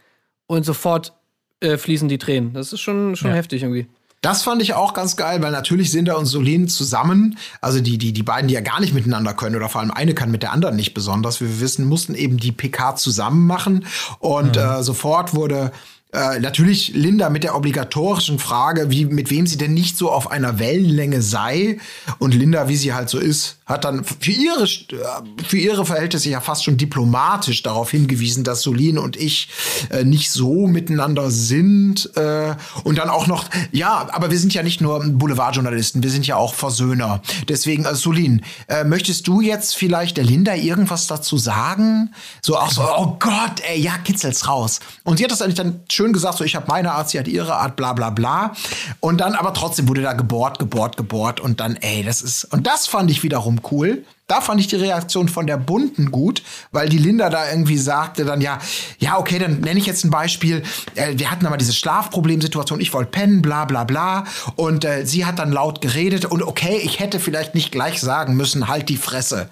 [0.46, 1.12] und sofort
[1.60, 2.52] äh, fließen die Tränen.
[2.52, 3.36] Das ist schon, schon Ja.
[3.36, 3.86] heftig irgendwie.
[4.22, 7.96] Das fand ich auch ganz geil, weil natürlich sind da und Solin zusammen, also die,
[7.96, 10.42] die, die beiden, die ja gar nicht miteinander können, oder vor allem eine kann mit
[10.42, 11.40] der anderen nicht besonders.
[11.40, 13.86] Wie wir wissen, mussten eben die PK zusammen machen.
[14.18, 15.70] Und äh, sofort wurde
[16.12, 20.30] Äh, natürlich Linda mit der obligatorischen Frage, wie, mit wem sie denn nicht so auf
[20.30, 21.78] einer Wellenlänge sei.
[22.18, 26.30] Und Linda, wie sie halt so ist, hat dann für ihre, äh, für ihre Verhältnisse
[26.30, 29.48] ja fast schon diplomatisch darauf hingewiesen, dass Solin und ich
[29.90, 32.08] äh, nicht so miteinander sind.
[32.16, 36.24] Äh, und dann auch noch, ja, aber wir sind ja nicht nur Boulevardjournalisten, wir sind
[36.24, 37.20] ja auch Versöhner.
[37.48, 42.14] Deswegen, äh, Solin, äh, möchtest du jetzt vielleicht der Linda irgendwas dazu sagen?
[42.42, 44.78] So auch so, oh Gott, ey, ja, kitzel's raus.
[45.02, 47.26] Und sie hat das eigentlich dann schön gesagt, so ich habe meine Art, sie hat
[47.26, 48.52] ihre Art, bla bla bla.
[49.00, 52.66] Und dann aber trotzdem wurde da gebohrt, gebohrt, gebohrt und dann, ey, das ist, und
[52.66, 54.04] das fand ich wiederum cool.
[54.28, 58.24] Da fand ich die Reaktion von der Bunten gut, weil die Linda da irgendwie sagte
[58.24, 58.58] dann ja,
[58.98, 60.64] ja, okay, dann nenne ich jetzt ein Beispiel.
[60.96, 64.24] Äh, wir hatten aber diese Schlafproblemsituation, ich wollte pennen, bla bla bla.
[64.56, 68.34] Und äh, sie hat dann laut geredet und okay, ich hätte vielleicht nicht gleich sagen
[68.34, 69.48] müssen, halt die Fresse.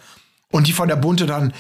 [0.51, 1.53] Und die von der Bunte dann,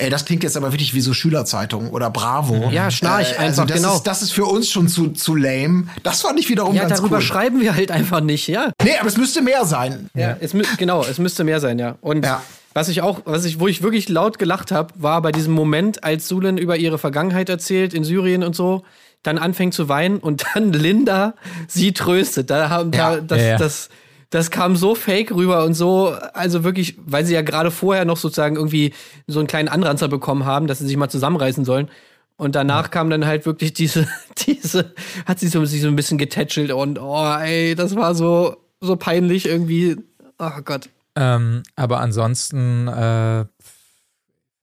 [0.00, 2.70] Ey, das klingt jetzt aber wirklich wie so Schülerzeitung oder Bravo.
[2.70, 3.96] Ja, schnarch äh, also einfach, das genau.
[3.96, 5.88] Ist, das ist für uns schon zu, zu lame.
[6.04, 7.22] Das fand ich wiederum Ja, ganz darüber cool.
[7.22, 8.70] schreiben wir halt einfach nicht, ja.
[8.82, 10.08] Nee, aber es müsste mehr sein.
[10.14, 11.96] Ja, es mü genau, es müsste mehr sein, ja.
[12.00, 12.42] Und Ja.
[12.74, 16.04] was ich auch, was ich, wo ich wirklich laut gelacht habe, war bei diesem Moment,
[16.04, 18.84] als Sulen über ihre Vergangenheit erzählt in Syrien und so,
[19.24, 21.34] dann anfängt zu weinen und dann Linda
[21.66, 22.50] sie tröstet.
[22.50, 23.16] Da haben Ja.
[23.16, 23.56] da, das, Ja, ja.
[23.56, 23.88] das
[24.30, 28.18] das kam so fake rüber und so, also wirklich, weil sie ja gerade vorher noch
[28.18, 28.92] sozusagen irgendwie
[29.26, 31.88] so einen kleinen Anranzer bekommen haben, dass sie sich mal zusammenreißen sollen.
[32.36, 34.06] Und danach kam dann halt wirklich diese,
[34.46, 34.94] diese,
[35.26, 38.96] hat sie so, sich so ein bisschen getätschelt und oh, ey, das war so, so
[38.96, 39.96] peinlich irgendwie.
[40.38, 40.88] Oh Gott.
[41.16, 43.44] Ähm, aber ansonsten, äh,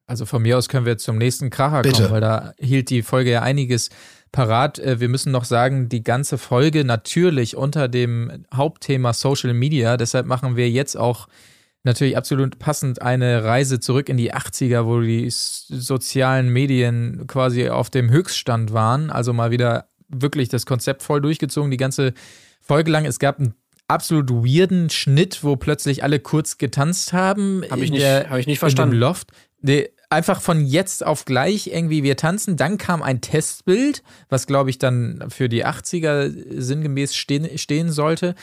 [0.08, 2.04] also von mir aus können wir zum nächsten Kracher Bitte.
[2.04, 3.90] kommen, weil da hielt die Folge ja einiges
[4.36, 4.78] parat.
[4.80, 9.98] Äh, wir müssen noch sagen, die ganze Folge natürlich unter dem Hauptthema Social Media.
[9.98, 11.28] Deshalb machen wir jetzt auch
[11.84, 17.90] natürlich absolut passend eine Reise zurück in die 80er, wo die sozialen Medien quasi auf
[17.90, 19.10] dem Höchststand waren.
[19.10, 22.14] Also mal wieder wirklich das Konzept voll durchgezogen, die ganze
[22.62, 23.06] Folge lang.
[23.06, 23.54] Es gab einen
[23.88, 27.64] absolut weirden Schnitt, wo plötzlich alle kurz getanzt haben.
[27.70, 28.96] Hab ich nicht- der- hab ich nicht verstanden.
[28.96, 29.30] dem Loft.
[29.62, 32.58] Nee, einfach von jetzt auf gleich irgendwie wir tanzen.
[32.58, 38.34] Dann kam ein Testbild, was glaube ich dann für die 80er sinngemäß stehen, stehen sollte.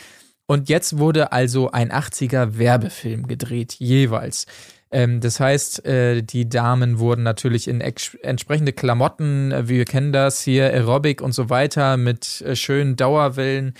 [0.46, 4.46] Und jetzt wurde also ein 80er Werbefilm gedreht, jeweils.
[4.90, 10.42] Ähm, das heißt, äh, die Damen wurden natürlich in entsprechende Klamotten, äh, wir kennen das
[10.42, 13.74] hier, Aerobic und so weiter, mit äh, schönen Dauerwellen,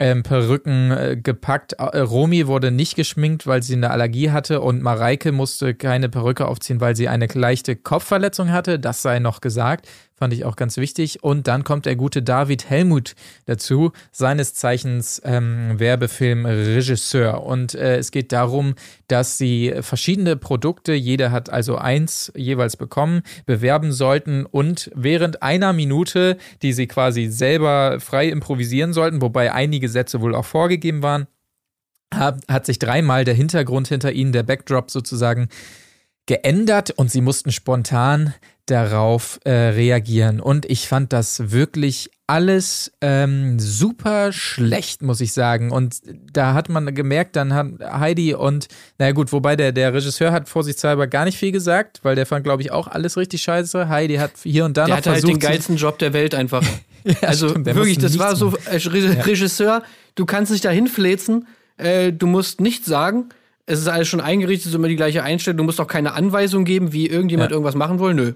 [0.00, 1.74] ähm, Perücken äh, gepackt.
[1.74, 6.48] Äh, Romy wurde nicht geschminkt, weil sie eine Allergie hatte und Mareike musste keine Perücke
[6.48, 8.80] aufziehen, weil sie eine leichte Kopfverletzung hatte.
[8.80, 9.86] Das sei noch gesagt.
[10.20, 11.24] Fand ich auch ganz wichtig.
[11.24, 13.14] Und dann kommt der gute David Helmut
[13.46, 17.42] dazu, seines Zeichens ähm, Werbefilmregisseur.
[17.42, 18.74] Und äh, es geht darum,
[19.08, 25.72] dass sie verschiedene Produkte, jeder hat also eins jeweils bekommen, bewerben sollten und während einer
[25.72, 31.28] Minute, die sie quasi selber frei improvisieren sollten, wobei einige Sätze wohl auch vorgegeben waren,
[32.12, 35.48] hat, hat sich dreimal der Hintergrund hinter ihnen, der Backdrop sozusagen,
[36.26, 38.34] geändert und sie mussten spontan
[38.70, 40.40] darauf äh, reagieren.
[40.40, 45.72] Und ich fand das wirklich alles ähm, super schlecht, muss ich sagen.
[45.72, 45.96] Und
[46.32, 50.48] da hat man gemerkt, dann hat Heidi und, naja gut, wobei der, der Regisseur hat
[50.48, 53.88] vorsichtshalber gar nicht viel gesagt, weil der fand, glaube ich, auch alles richtig scheiße.
[53.88, 56.34] Heidi hat hier und da Der noch hatte halt versucht, den geilsten Job der Welt
[56.34, 56.62] einfach.
[57.02, 59.82] Ja, also stimmt, der wirklich, das war so, Re Regisseur,
[60.16, 61.46] du kannst dich da hinfläzen,
[61.78, 63.30] äh, du musst nichts sagen.
[63.64, 65.56] Es ist alles schon eingerichtet, es ist immer die gleiche Einstellung.
[65.56, 67.54] Du musst auch keine Anweisung geben, wie irgendjemand Ja.
[67.54, 68.12] irgendwas machen will.
[68.12, 68.32] Nö.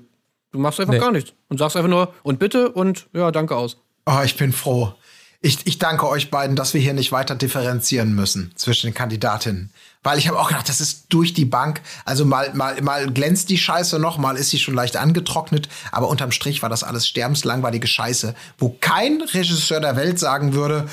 [0.55, 1.01] Du machst einfach Nee.
[1.01, 1.33] gar nichts.
[1.49, 3.77] Und sagst einfach nur, und bitte und ja, danke aus.
[4.07, 4.95] Oh, ich bin froh.
[5.41, 9.71] Ich, ich danke euch beiden, dass wir hier nicht weiter differenzieren müssen zwischen den Kandidatinnen.
[10.05, 11.81] Weil ich habe auch gedacht, das ist durch die Bank.
[12.05, 15.69] Also mal, mal, mal glänzt die Scheiße noch, mal ist sie schon leicht angetrocknet.
[15.91, 20.89] Aber unterm Strich war das alles sterbenslangweilige Scheiße, wo kein Regisseur der Welt sagen würde,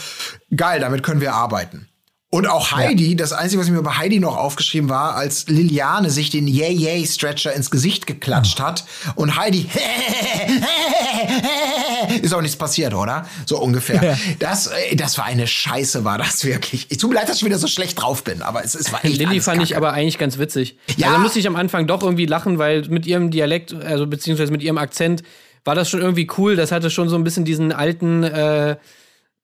[0.57, 1.87] geil, damit können wir arbeiten.
[2.33, 6.29] Und auch Heidi, das Einzige, was mir bei Heidi noch aufgeschrieben war, als Liliane sich
[6.29, 9.67] den Yay Yay Stretcher ins Gesicht geklatscht hat und Heidi
[12.21, 13.27] ist auch nichts passiert, oder?
[13.45, 14.17] So ungefähr.
[14.39, 16.85] Das, äh, das war eine Scheiße, war das wirklich.
[16.87, 19.03] Ich tut mir leid, dass ich wieder so schlecht drauf bin, aber es, es war
[19.03, 19.85] echt Lilly fand ich Kacke.
[19.85, 20.77] aber eigentlich ganz witzig.
[20.95, 21.07] Ja.
[21.07, 24.53] Also da musste ich am Anfang doch irgendwie lachen, weil mit ihrem Dialekt, also beziehungsweise
[24.53, 25.21] mit ihrem Akzent,
[25.65, 26.55] war das schon irgendwie cool.
[26.55, 28.77] Das hatte schon so ein bisschen diesen alten, äh,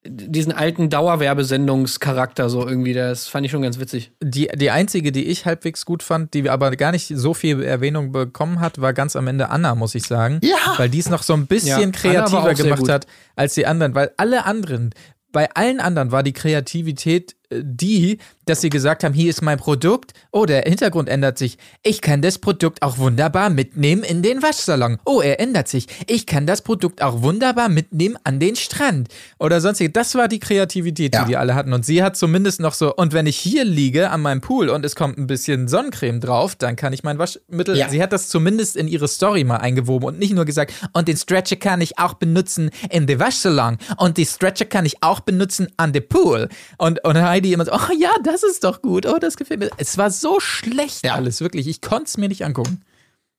[0.08, 2.94] diesen alten Dauerwerbesendungscharakter so irgendwie.
[2.94, 4.12] Das fand ich schon ganz witzig.
[4.22, 8.12] Die, die einzige, die ich halbwegs gut fand, die aber gar nicht so viel Erwähnung
[8.12, 10.40] bekommen hat, war ganz am Ende Anna, muss ich sagen.
[10.42, 10.74] Ja.
[10.76, 13.94] Weil die es noch so ein Ja, bisschen war kreativer gemacht hat als die anderen.
[13.94, 14.94] Weil alle anderen,
[15.32, 19.58] bei allen anderen war die Kreativität äh, die, dass sie gesagt haben, hier ist mein
[19.58, 20.12] Produkt.
[20.32, 21.58] Oh, der Hintergrund ändert sich.
[21.82, 24.98] Ich kann das Produkt auch wunderbar mitnehmen in den Waschsalon.
[25.04, 25.86] Oh, er ändert sich.
[26.06, 29.08] Ich kann das Produkt auch wunderbar mitnehmen an den Strand.
[29.38, 29.90] Oder sonstige.
[29.90, 31.22] Das war die Kreativität, Ja.
[31.22, 31.72] die die alle hatten.
[31.72, 34.84] Und sie hat zumindest noch so, und wenn ich hier liege an meinem Pool und
[34.84, 37.76] es kommt ein bisschen Sonnencreme drauf, dann kann ich mein Waschmittel.
[37.76, 37.88] Ja.
[37.90, 41.16] Sie hat das zumindest in ihre Story mal eingewoben und nicht nur gesagt, und den
[41.18, 45.68] Stretcher kann ich auch benutzen in den Waschsalon und die Stretcher kann ich auch benutzen
[45.76, 46.48] an den Pool.
[46.78, 49.70] Und, und Heidi immer so, oh ja, das ist doch gut, oh, das gefällt mir.
[49.76, 51.14] Es war so schlecht Ja.
[51.14, 51.66] alles, wirklich.
[51.68, 52.82] Ich konnte es mir nicht angucken.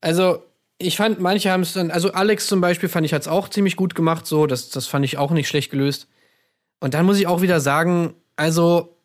[0.02, 0.44] Also,
[0.78, 3.50] ich fand, manche haben es dann, also Alex zum Beispiel fand ich, hat es auch
[3.50, 6.08] ziemlich gut gemacht, so, das, das fand ich auch nicht schlecht gelöst.
[6.80, 8.96] Und dann muss ich auch wieder sagen, also,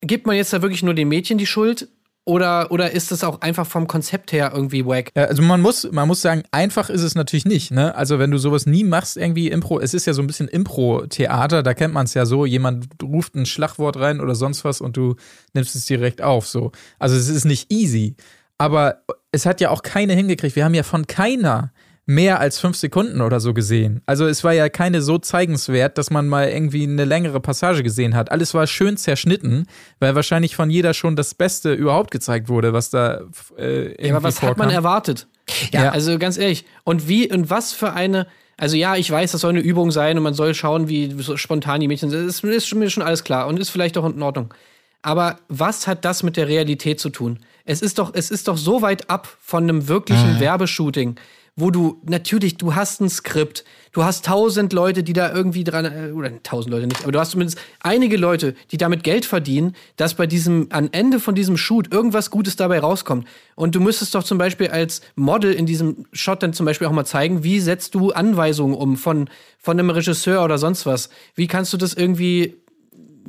[0.00, 1.88] gibt man jetzt da wirklich nur den Mädchen die Schuld?
[2.28, 5.12] Oder, oder ist das auch einfach vom Konzept her irgendwie wack?
[5.14, 7.70] Also man muss, man muss sagen, einfach ist es natürlich nicht.
[7.70, 7.94] Ne?
[7.94, 11.62] Also wenn du sowas nie machst, irgendwie Impro, es ist ja so ein bisschen Impro-Theater,
[11.62, 14.98] da kennt man es ja so, jemand ruft ein Schlagwort rein oder sonst was und
[14.98, 15.16] du
[15.54, 16.46] nimmst es direkt auf.
[16.46, 16.70] So.
[16.98, 18.14] Also es ist nicht easy.
[18.58, 20.54] Aber es hat ja auch keine hingekriegt.
[20.54, 21.72] Wir haben ja von keiner
[22.08, 24.00] mehr als fünf Sekunden oder so gesehen.
[24.06, 28.14] Also es war ja keine so zeigenswert, dass man mal irgendwie eine längere Passage gesehen
[28.16, 28.32] hat.
[28.32, 29.66] Alles war schön zerschnitten,
[30.00, 33.20] weil wahrscheinlich von jeder schon das Beste überhaupt gezeigt wurde, was da
[33.58, 34.74] äh, irgendwie Ja, aber was hat man vorkam.
[34.74, 35.26] erwartet?
[35.70, 35.90] Ja.
[35.90, 36.64] Also ganz ehrlich.
[36.82, 38.26] Und wie und was für eine.
[38.56, 41.80] Also ja, ich weiß, das soll eine Übung sein und man soll schauen, wie spontan
[41.80, 42.26] die Mädchen sind.
[42.26, 44.54] Das ist, mir schon alles klar und ist vielleicht auch in Ordnung.
[45.02, 47.40] Aber was hat das mit der Realität zu tun?
[47.66, 51.16] Es ist doch, es ist doch so weit ab von einem wirklichen Werbeshooting,
[51.58, 55.84] wo du natürlich, du hast ein Skript, du hast tausend Leute, die da irgendwie dran,
[55.84, 59.74] äh, oder tausend Leute nicht, aber du hast zumindest einige Leute, die damit Geld verdienen,
[59.96, 63.26] dass bei diesem, am Ende von diesem Shoot irgendwas Gutes dabei rauskommt.
[63.56, 66.92] Und du müsstest doch zum Beispiel als Model in diesem Shot dann zum Beispiel auch
[66.92, 71.10] mal zeigen, wie setzt du Anweisungen um von, von einem Regisseur oder sonst was?
[71.34, 72.54] Wie kannst du das irgendwie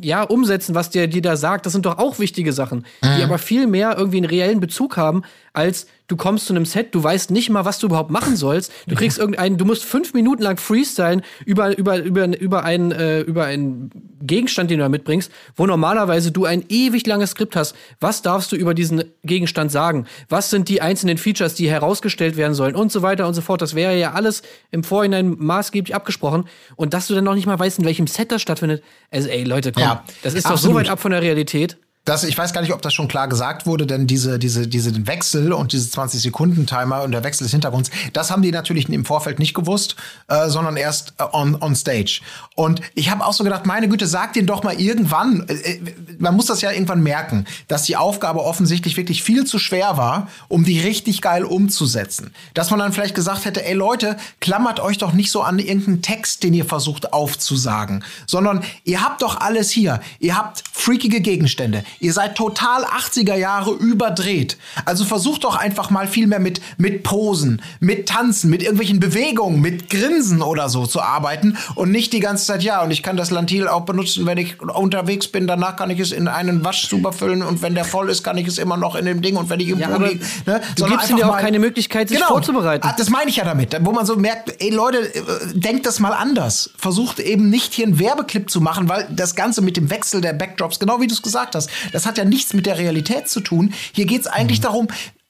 [0.02, 3.38] ja, umsetzen, was der dir da sagt, das sind doch auch wichtige Sachen, die aber
[3.38, 7.32] viel mehr irgendwie einen reellen Bezug haben, als du kommst zu einem Set, du weißt
[7.32, 8.74] nicht mal, was du überhaupt machen sollst.
[8.88, 13.22] Du kriegst irgendeinen, du musst fünf Minuten lang freestylen über, über, über, über, einen, äh,
[13.22, 13.92] über einen
[14.22, 17.76] Gegenstand, den du da mitbringst, wo normalerweise du ein ewig langes Skript hast.
[18.00, 20.06] Was darfst du über diesen Gegenstand sagen?
[20.28, 23.62] Was sind die einzelnen Features, die herausgestellt werden sollen und so weiter und so fort.
[23.62, 24.42] Das wäre ja alles
[24.72, 26.46] im Vorhinein maßgeblich abgesprochen.
[26.76, 28.84] Und dass du dann noch nicht mal weißt, in welchem Set das stattfindet.
[29.12, 30.78] Also, ey, Leute, komm, Ja, das ist doch so absolut.
[30.78, 31.78] weit ab von der Realität.
[32.06, 35.06] Das, ich weiß gar nicht, ob das schon klar gesagt wurde, denn diese, diese, diese
[35.06, 39.38] Wechsel und diese 20-Sekunden-Timer und der Wechsel des Hintergrunds, das haben die natürlich im Vorfeld
[39.38, 39.96] nicht gewusst,
[40.28, 42.22] äh, sondern erst äh, on, on stage.
[42.56, 45.80] Und ich habe auch so gedacht, meine Güte, sag den doch mal irgendwann, äh, äh,
[46.18, 50.30] man muss das ja irgendwann merken, dass die Aufgabe offensichtlich wirklich viel zu schwer war,
[50.48, 52.34] um die richtig geil umzusetzen.
[52.56, 56.02] Dass man dann vielleicht gesagt hätte, ey Leute, klammert euch doch nicht so an irgendeinen
[56.02, 60.02] Text, den ihr versucht aufzusagen, sondern ihr habt doch alles hier.
[60.20, 61.84] Ihr habt freakige Gegenstände.
[62.00, 64.58] Ihr seid total 80er Jahre überdreht.
[64.86, 69.62] Also versucht doch einfach mal viel mehr mit, mit Posen, mit Tanzen, mit irgendwelchen Bewegungen,
[69.62, 73.18] mit Grinsen oder so zu arbeiten und nicht die ganze Zeit, ja, und ich kann
[73.18, 75.48] das Lantil auch benutzen, wenn ich unterwegs bin.
[75.48, 78.48] Danach kann ich es in einen Waschzuber füllen und wenn der voll ist, kann ich
[78.48, 80.62] es immer noch in dem Ding und wenn ich im Ja, Pool ne?
[80.76, 82.88] du gibst ihnen ja auch mal- keine Möglichkeit, sich vorzubereiten.
[82.88, 85.22] Ah, Das meine ich ja damit, wo man so merkt, ey Leute, äh,
[85.54, 86.70] denkt das mal anders.
[86.78, 90.34] Versucht eben nicht hier einen Werbeclip zu machen, weil das Ganze mit dem Wechsel der
[90.34, 93.42] Backdrops, genau wie du es gesagt hast, das hat ja nichts mit der Realität zu
[93.42, 93.74] tun.
[93.94, 94.88] Hier geht es eigentlich darum,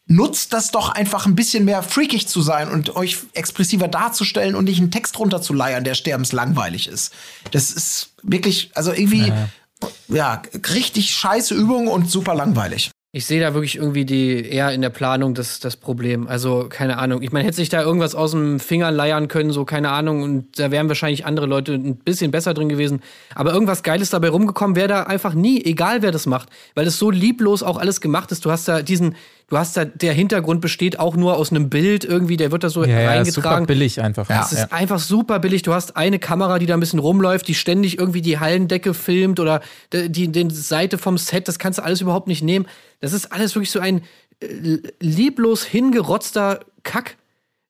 [0.10, 4.66] nutzt das doch einfach ein bisschen mehr freakig zu sein und euch expressiver darzustellen und
[4.66, 7.14] nicht einen Text runterzuleiern, der sterbenslangweilig ist.
[7.52, 9.32] Das ist wirklich, also irgendwie,
[10.08, 10.42] ja,
[10.74, 12.92] richtig scheiße Übung und super langweilig.
[13.12, 16.28] Ich sehe da wirklich irgendwie die eher in der Planung das, das Problem.
[16.28, 17.24] Also, keine Ahnung.
[17.24, 20.22] Ich meine, hätte sich da irgendwas aus dem Finger leiern können, so keine Ahnung.
[20.22, 23.02] Und da wären wahrscheinlich andere Leute ein bisschen besser drin gewesen.
[23.34, 26.50] Aber irgendwas Geiles dabei rumgekommen wäre da einfach nie, egal wer das macht.
[26.76, 28.46] Weil es so lieblos auch alles gemacht ist.
[28.46, 29.16] Du hast da diesen,
[29.50, 32.70] du hast da, der Hintergrund besteht auch nur aus einem Bild irgendwie, der wird da
[32.70, 33.66] so Ja, ja, ist super reingetragen.
[33.68, 34.30] billig einfach.
[34.30, 34.42] Ja.
[34.44, 35.64] Es ist einfach super billig.
[35.64, 39.40] Du hast eine Kamera, die da ein bisschen rumläuft, die ständig irgendwie die Hallendecke filmt
[39.40, 39.62] oder
[39.94, 41.48] die, die, die Seite vom Set.
[41.48, 42.68] Das kannst du alles überhaupt nicht nehmen.
[43.02, 44.02] Das ist alles wirklich so ein
[44.42, 47.18] äh, lieblos hingerotzter Kack,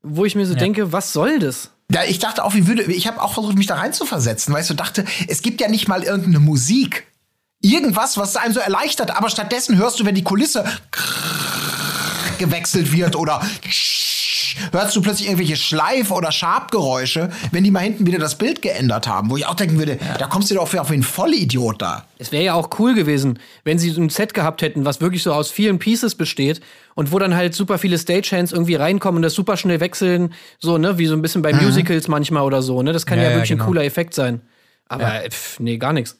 [0.03, 1.71] wo ich mir so denke, was soll das?
[1.91, 4.67] Ja, ich dachte auch, wie würde, ich habe auch versucht, mich da reinzuversetzen, weil ich
[4.67, 7.07] so dachte, es gibt ja nicht mal irgendeine Musik.
[7.61, 10.63] Irgendwas, was einem so erleichtert, aber stattdessen hörst du, wenn die Kulisse
[12.37, 13.41] gewechselt wird oder
[14.71, 19.07] hörst du plötzlich irgendwelche Schleif- oder Schabgeräusche, wenn die mal hinten wieder das Bild geändert
[19.07, 22.05] haben, wo ich auch denken würde, da kommst du doch auf einen Vollidiot da.
[22.17, 25.23] Es wäre ja auch cool gewesen, wenn sie so ein Set gehabt hätten, was wirklich
[25.23, 26.61] so aus vielen Pieces besteht
[26.95, 30.77] und wo dann halt super viele Stagehands irgendwie reinkommen und das super schnell wechseln, so,
[30.77, 32.93] ne, wie so ein bisschen bei Musicals manchmal oder so, ne?
[32.93, 33.63] Das kann ja, Ja, ja, wirklich genau.
[33.63, 34.41] ein cooler Effekt sein.
[34.87, 36.18] Aber pff, nee, gar nichts.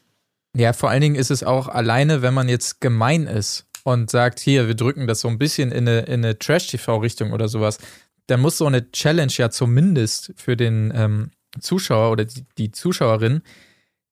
[0.56, 4.40] Ja, vor allen Dingen ist es auch alleine, wenn man jetzt gemein ist und sagt,
[4.40, 7.78] hier, wir drücken das so ein bisschen in eine, in eine Trash-TV-Richtung oder sowas,
[8.28, 13.42] dann muss so eine Challenge ja zumindest für den ähm, Zuschauer oder die, die Zuschauerin,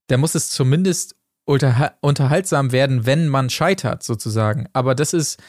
[0.07, 4.67] da muss es zumindest unterha unterhaltsam werden, wenn man scheitert, sozusagen.
[4.73, 5.41] Aber das ist,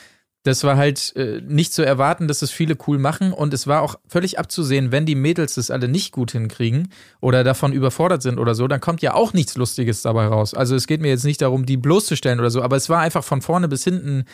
[0.45, 3.83] das war halt äh, nicht zu erwarten, dass es viele cool machen und es war
[3.83, 6.91] auch völlig abzusehen, wenn die Mädels das alle nicht gut hinkriegen
[7.21, 10.55] oder davon überfordert sind oder so, dann kommt ja auch nichts Lustiges dabei raus.
[10.55, 13.25] Also es geht mir jetzt nicht darum, die bloßzustellen oder so, aber es war einfach
[13.25, 14.25] von vorne bis hinten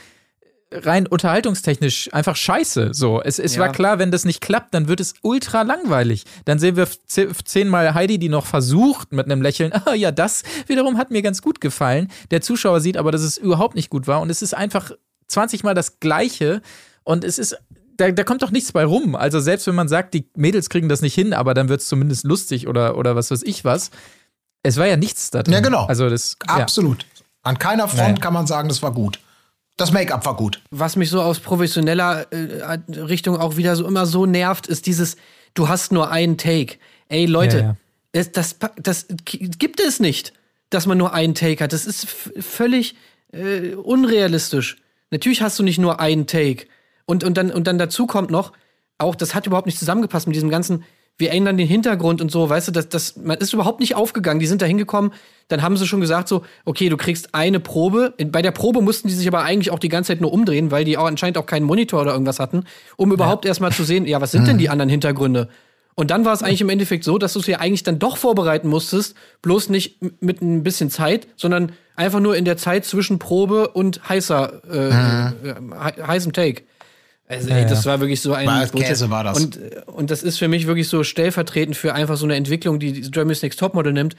[0.73, 2.91] rein unterhaltungstechnisch einfach scheiße.
[2.95, 3.63] So, es, es Ja.
[3.63, 6.25] war klar, wenn das nicht klappt, dann wird es ultra langweilig.
[6.47, 10.43] Dann sehen wir ze- zehnmal Heidi, die noch versucht mit einem Lächeln, ah ja, das
[10.67, 12.09] wiederum hat mir ganz gut gefallen.
[12.33, 14.91] Der Zuschauer sieht aber, dass es überhaupt nicht gut war und es ist einfach
[15.29, 16.63] 20 Mal das Gleiche
[17.05, 17.57] und es ist
[17.97, 19.15] da, da kommt doch nichts bei rum.
[19.15, 21.87] Also selbst wenn man sagt, die Mädels kriegen das nicht hin, aber dann wird es
[21.87, 23.91] zumindest lustig oder, oder was weiß ich was.
[24.65, 25.55] Es war ja nichts da drin.
[25.55, 25.85] Ja, genau.
[25.87, 26.55] Also das, ja.
[26.57, 27.07] Absolut.
[27.43, 28.21] An keiner Front Naja.
[28.21, 29.21] kann man sagen, das war gut.
[29.77, 30.61] Das Make-up war gut.
[30.71, 35.17] was mich so aus professioneller äh, Richtung auch wieder so immer so nervt, ist dieses,
[35.55, 36.77] du hast nur einen Take.
[37.09, 38.25] Ey, Leute, Ja, ja.
[38.33, 40.33] Das, das ki- gibt es nicht,
[40.71, 41.73] dass man nur einen Take hat.
[41.73, 42.07] Das ist
[42.41, 42.95] völlig
[43.33, 44.77] äh, unrealistisch.
[45.15, 46.67] Natürlich hast du nicht nur einen Take.
[47.07, 48.53] Und, und, dann, und dann dazu kommt noch,
[48.99, 50.83] auch das hat überhaupt nicht zusammengepasst mit diesem ganzen,
[51.19, 54.41] wir ändern den Hintergrund und so, weißt du, das, das, man ist überhaupt nicht aufgegangen.
[54.41, 55.13] Die sind da hingekommen,
[55.47, 58.15] dann haben sie schon gesagt so, okay, du kriegst eine Probe.
[58.27, 60.85] Bei der Probe mussten die sich aber eigentlich auch die ganze Zeit nur umdrehen, weil
[60.85, 62.65] die auch anscheinend auch keinen Monitor oder irgendwas hatten,
[62.97, 65.49] um überhaupt erstmal zu sehen, ja, was sind denn die anderen Hintergründe?
[65.97, 68.17] Und dann war es eigentlich im Endeffekt so, dass du es ja eigentlich dann doch
[68.17, 73.19] vorbereiten musstest, bloß nicht mit ein bisschen Zeit, sondern einfach nur in der Zeit zwischen
[73.21, 74.89] Probe und heißer, äh,
[75.51, 75.55] äh,
[75.95, 76.63] he- heißem Take.
[77.29, 78.67] Also, ey, das war wirklich so ein War.
[78.67, 79.41] Käse war das.
[79.43, 82.79] Und, äh, und das ist für mich wirklich so stellvertretend für einfach so eine Entwicklung,
[82.81, 84.17] die Germany's Next Topmodel nimmt,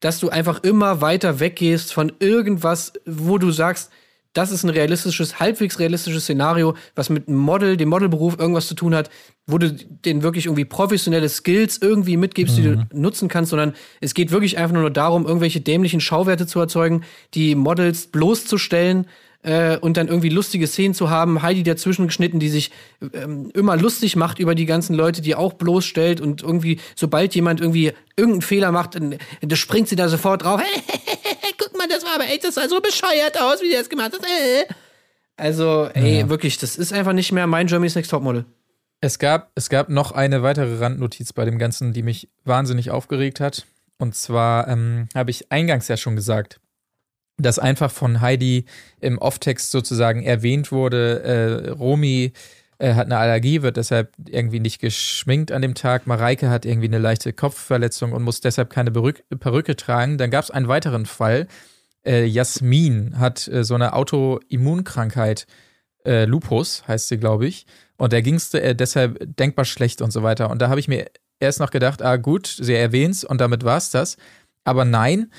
[0.00, 3.90] dass du einfach immer weiter weggehst von irgendwas, wo du sagst,
[4.32, 8.74] das ist ein realistisches, halbwegs realistisches Szenario, was mit einem Model, dem Modelberuf irgendwas zu
[8.74, 9.10] tun hat,
[9.46, 14.14] wo du denen wirklich irgendwie professionelle Skills irgendwie mitgibst, die du nutzen kannst, sondern es
[14.14, 17.02] geht wirklich einfach nur darum, irgendwelche dämlichen Schauwerte zu erzeugen,
[17.34, 19.06] die Models bloßzustellen
[19.42, 21.42] äh, und dann irgendwie lustige Szenen zu haben.
[21.42, 22.70] Heidi dazwischen geschnitten, die sich
[23.12, 27.60] ähm, immer lustig macht über die ganzen Leute, die auch bloßstellt und irgendwie, sobald jemand
[27.60, 30.60] irgendwie irgendeinen Fehler macht, dann, dann springt sie da sofort drauf.
[31.58, 34.12] Guck mal, das war aber echt, das sah so bescheuert aus, wie der das gemacht
[34.12, 34.22] hat.
[34.24, 34.72] Äh.
[35.36, 38.44] Also, ey, wirklich, das ist einfach nicht mehr mein Germany's Next Topmodel.
[39.00, 43.40] Es gab, es gab noch eine weitere Randnotiz bei dem Ganzen, die mich wahnsinnig aufgeregt
[43.40, 43.66] hat.
[43.98, 46.60] Und zwar ähm, habe ich eingangs ja schon gesagt,
[47.38, 48.66] dass einfach von Heidi
[49.00, 52.32] im Off-Text sozusagen erwähnt wurde, äh, Romy
[52.78, 56.06] äh, hat eine Allergie, wird deshalb irgendwie nicht geschminkt an dem Tag.
[56.06, 60.18] Mareike hat irgendwie eine leichte Kopfverletzung und muss deshalb keine Perück Perücke tragen.
[60.18, 61.46] Dann gab es einen weiteren Fall.
[62.04, 65.46] Äh, Jasmin hat äh, so eine Autoimmunkrankheit,
[66.04, 67.66] äh, Lupus heißt sie, glaube ich.
[67.96, 70.50] Und da ging es äh, deshalb denkbar schlecht und so weiter.
[70.50, 71.06] Und da habe ich mir
[71.40, 74.16] erst noch gedacht, ah gut, sie erwähnt's und damit war's das.
[74.64, 75.30] Aber nein,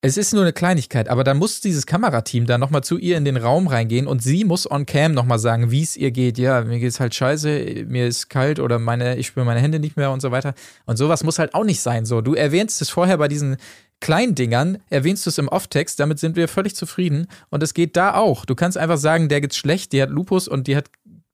[0.00, 3.24] es ist nur eine Kleinigkeit, aber dann muss dieses Kamerateam da nochmal zu ihr in
[3.24, 6.38] den Raum reingehen und sie muss on cam nochmal sagen, wie es ihr geht.
[6.38, 9.96] Ja, mir geht's halt scheiße, mir ist kalt oder meine, ich spüre meine Hände nicht
[9.96, 10.54] mehr und so weiter.
[10.86, 12.06] Und sowas muss halt auch nicht sein.
[12.06, 13.56] So, du erwähnst es vorher bei diesen
[14.00, 17.26] kleinen Dingern, erwähnst du es im Off-Text, damit sind wir völlig zufrieden.
[17.50, 18.44] Und es geht da auch.
[18.44, 20.86] Du kannst einfach sagen, der geht's schlecht, die hat Lupus und die hat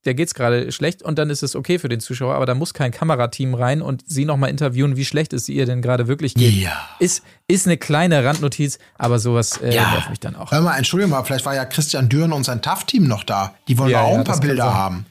[0.05, 2.75] der geht's gerade schlecht und dann ist es okay für den Zuschauer, aber da muss
[2.75, 6.53] kein Kamerateam rein und sie nochmal interviewen, wie schlecht es ihr denn gerade wirklich geht.
[6.53, 6.77] Ja.
[6.99, 9.89] Ist, ist eine kleine Randnotiz, aber sowas äh, Ja.
[9.93, 10.51] nervt mich dann auch.
[10.51, 13.55] Hör mal, Entschuldigung mal, vielleicht war ja Christian Dürren und sein TAF-Team noch da.
[13.67, 15.07] Die wollen Ja, auch ja, ein paar Bilder haben.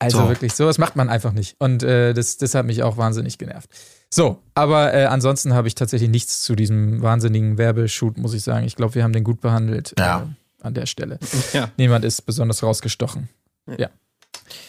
[0.00, 0.28] Also So.
[0.28, 1.54] wirklich, sowas macht man einfach nicht.
[1.60, 3.70] Und äh, das, das hat mich auch wahnsinnig genervt.
[4.14, 8.66] So, aber äh, ansonsten habe ich tatsächlich nichts zu diesem wahnsinnigen Werbeshoot, muss ich sagen.
[8.66, 10.28] Ich glaube, wir haben den gut behandelt Ja.
[10.60, 11.18] äh, an der Stelle.
[11.54, 11.70] Ja.
[11.78, 13.30] Niemand ist besonders rausgestochen.
[13.78, 13.88] Ja.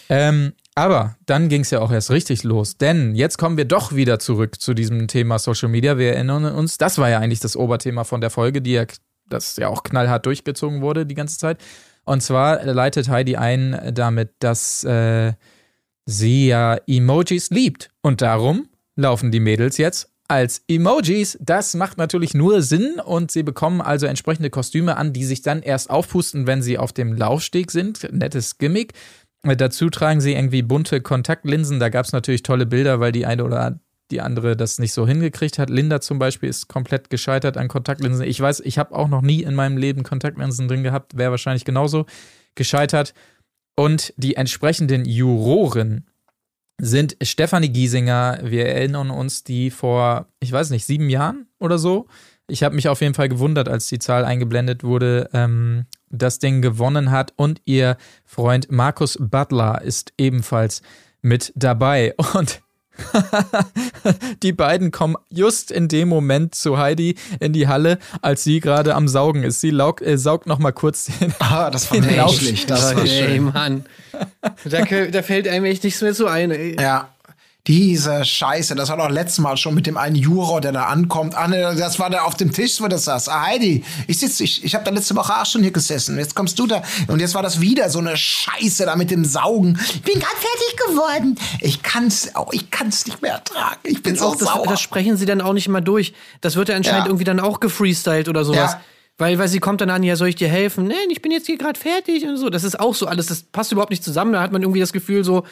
[0.07, 3.93] Ähm, aber dann ging es ja auch erst richtig los, denn jetzt kommen wir doch
[3.93, 5.97] wieder zurück zu diesem Thema Social Media.
[5.97, 8.85] Wir erinnern uns, das war ja eigentlich das Oberthema von der Folge, die ja,
[9.27, 11.59] das ja auch knallhart durchgezogen wurde die ganze Zeit.
[12.05, 15.33] Und zwar leitet Heidi ein damit, dass äh,
[16.05, 17.89] sie ja Emojis liebt.
[18.01, 21.37] Und darum laufen die Mädels jetzt als Emojis.
[21.41, 25.61] Das macht natürlich nur Sinn und sie bekommen also entsprechende Kostüme an, die sich dann
[25.61, 28.07] erst aufpusten, wenn sie auf dem Laufsteg sind.
[28.11, 28.93] Nettes Gimmick.
[29.43, 31.79] Äh, Dazu tragen sie irgendwie bunte Kontaktlinsen.
[31.79, 33.79] Da gab es natürlich tolle Bilder, weil die eine oder
[34.11, 35.69] die andere das nicht so hingekriegt hat.
[35.69, 38.25] Linda zum Beispiel ist komplett gescheitert an Kontaktlinsen.
[38.25, 41.17] Ich weiß, ich habe auch noch nie in meinem Leben Kontaktlinsen drin gehabt.
[41.17, 42.05] Wäre wahrscheinlich genauso
[42.55, 43.13] gescheitert.
[43.75, 46.05] Und die entsprechenden Juroren
[46.79, 48.39] sind Stefanie Giesinger.
[48.43, 52.07] Wir erinnern uns, die vor, ich weiß nicht, sieben Jahren oder so
[52.47, 55.29] ich habe mich auf jeden Fall gewundert, als die Zahl eingeblendet wurde.
[55.33, 60.81] Ähm, das Ding gewonnen hat und ihr Freund Markus Butler ist ebenfalls
[61.21, 62.13] mit dabei.
[62.33, 62.61] Und
[64.43, 68.95] die beiden kommen just in dem Moment zu Heidi in die Halle, als sie gerade
[68.95, 69.61] am Saugen ist.
[69.61, 71.33] Sie laug, äh, saugt noch mal kurz den.
[71.39, 72.65] Ah, das war menschlich.
[72.65, 73.43] Das war ey, schön.
[73.45, 73.85] Mann.
[74.65, 76.51] Da, da fällt einem echt nichts mehr zu ein.
[76.51, 76.75] Ey.
[76.79, 77.09] Ja.
[77.65, 81.33] Diese Scheiße, das war doch letztes Mal schon mit dem einen Juror, der da ankommt.
[81.33, 83.29] Ah, ne, das war da auf dem Tisch, wo das saß.
[83.29, 86.17] Ah, Heidi, ich sitze, ich, ich habe da letzte Woche auch schon hier gesessen.
[86.17, 86.81] Jetzt kommst du da.
[87.07, 89.79] Und jetzt war das wieder so eine Scheiße da mit dem Saugen.
[89.93, 91.39] Ich bin gerade fertig geworden.
[91.61, 93.79] Ich kann's auch, ich kann's nicht mehr ertragen.
[93.83, 94.67] Ich bin so auch das, sauer.
[94.67, 96.13] das sprechen sie dann auch nicht immer durch.
[96.41, 97.07] Das wird ja anscheinend Ja.
[97.07, 98.73] irgendwie dann auch gefreestylt oder sowas.
[98.73, 98.81] Ja.
[99.19, 100.85] Weil, weil sie kommt dann an, ja, soll ich dir helfen?
[100.87, 102.49] Nein, ich bin jetzt hier gerade fertig und so.
[102.49, 104.33] Das ist auch so alles, das passt überhaupt nicht zusammen.
[104.33, 105.45] Da hat man irgendwie das Gefühl, so,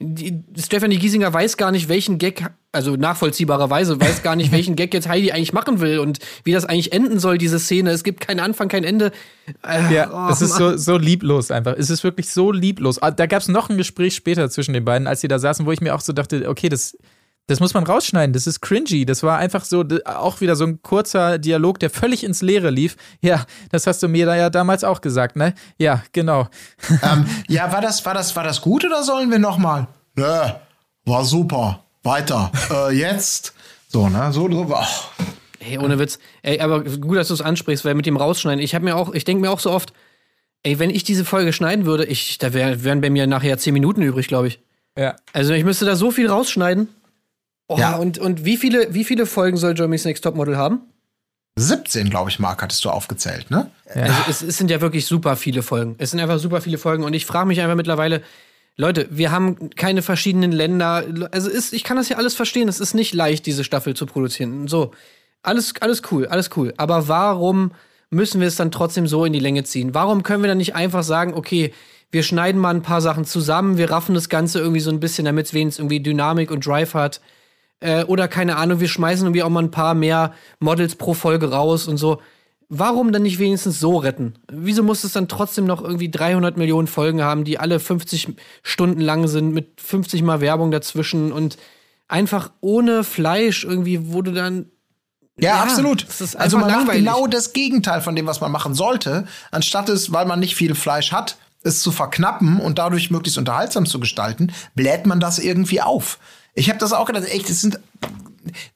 [0.00, 4.92] die, Stephanie Giesinger weiß gar nicht, welchen Gag, also nachvollziehbarerweise, weiß gar nicht, welchen Gag
[4.92, 7.90] jetzt Heidi eigentlich machen will und wie das eigentlich enden soll, diese Szene.
[7.90, 9.12] Es gibt keinen Anfang, kein Ende.
[9.62, 11.74] Äh, Ja, oh, es ist so, so lieblos einfach.
[11.78, 13.00] Es ist wirklich so lieblos.
[13.00, 15.64] Ah, Da gab es noch ein Gespräch später zwischen den beiden, als sie da saßen,
[15.64, 16.96] wo ich mir auch so dachte, okay, das,
[17.46, 19.04] das muss man rausschneiden, das ist cringy.
[19.04, 22.96] Das war einfach so, auch wieder so ein kurzer Dialog, der völlig ins Leere lief.
[23.20, 25.54] Ja, das hast du mir da ja damals auch gesagt, ne?
[25.78, 26.48] Ja, genau.
[27.02, 29.88] ähm, ja, war das, war das, war das gut oder sollen wir noch mal?
[30.16, 30.24] Nö,
[31.04, 31.80] war super.
[32.02, 32.50] Weiter.
[32.70, 33.54] äh, jetzt.
[33.88, 34.32] So, ne?
[34.32, 34.74] So, so.
[34.74, 35.08] ach.
[35.60, 36.18] Ey, ohne Witz.
[36.42, 39.14] Ey, aber gut, dass du es ansprichst, weil mit dem Rausschneiden, ich habe mir auch,
[39.14, 39.92] ich denke mir auch so oft,
[40.62, 43.72] ey, wenn ich diese Folge schneiden würde, ich, da wär, wären bei mir nachher zehn
[43.72, 44.60] Minuten übrig, glaube ich.
[44.98, 45.16] Ja.
[45.32, 46.88] Also ich müsste da so viel rausschneiden.
[47.68, 47.96] Oh, Ja.
[47.96, 50.82] und, und wie viele, wie viele Folgen soll Germany's Next Topmodel haben?
[51.56, 53.70] 17, glaube ich, Mark, hattest du aufgezählt, ne?
[53.94, 55.94] Also es, es sind ja wirklich super viele Folgen.
[55.98, 58.22] Es sind einfach super viele Folgen und ich frage mich einfach mittlerweile,
[58.76, 61.04] Leute, wir haben keine verschiedenen Länder.
[61.30, 62.66] Also ist, ich kann das ja alles verstehen.
[62.68, 64.66] Es ist nicht leicht, diese Staffel zu produzieren.
[64.66, 64.90] So,
[65.44, 66.74] alles, alles cool, alles cool.
[66.76, 67.70] Aber warum
[68.10, 69.94] müssen wir es dann trotzdem so in die Länge ziehen?
[69.94, 71.72] Warum können wir dann nicht einfach sagen, okay,
[72.10, 75.24] wir schneiden mal ein paar Sachen zusammen, wir raffen das Ganze irgendwie so ein bisschen,
[75.24, 77.20] damit es wenigstens irgendwie Dynamik und Drive hat.
[77.84, 81.50] Äh, oder keine Ahnung, wir schmeißen irgendwie auch mal ein paar mehr Models pro Folge
[81.50, 82.22] raus und so.
[82.70, 84.36] Warum dann nicht wenigstens so retten?
[84.50, 89.02] Wieso muss es dann trotzdem noch irgendwie 300 Millionen Folgen haben, die alle 50 Stunden
[89.02, 91.58] lang sind, mit 50 Mal Werbung dazwischen und
[92.08, 94.70] einfach ohne Fleisch irgendwie wurde dann.
[95.38, 96.06] Ja, Ja, absolut.
[96.36, 97.04] also man langweilig.
[97.04, 100.54] macht genau das Gegenteil von dem, was man machen sollte, anstatt es, weil man nicht
[100.54, 105.38] viel Fleisch hat, es zu verknappen und dadurch möglichst unterhaltsam zu gestalten, bläht man das
[105.38, 106.18] irgendwie auf.
[106.54, 107.80] Ich habe das auch gedacht, echt, es sind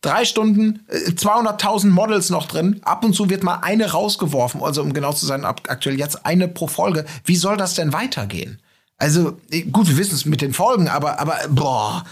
[0.00, 2.80] drei Stunden, äh, 200.000 Models noch drin.
[2.82, 6.48] Ab und zu wird mal eine rausgeworfen, also um genau zu sein, aktuell jetzt eine
[6.48, 7.04] pro Folge.
[7.24, 8.60] Wie soll das denn weitergehen?
[8.96, 12.04] Also äh, gut, wir wissen es mit den Folgen, aber aber boah,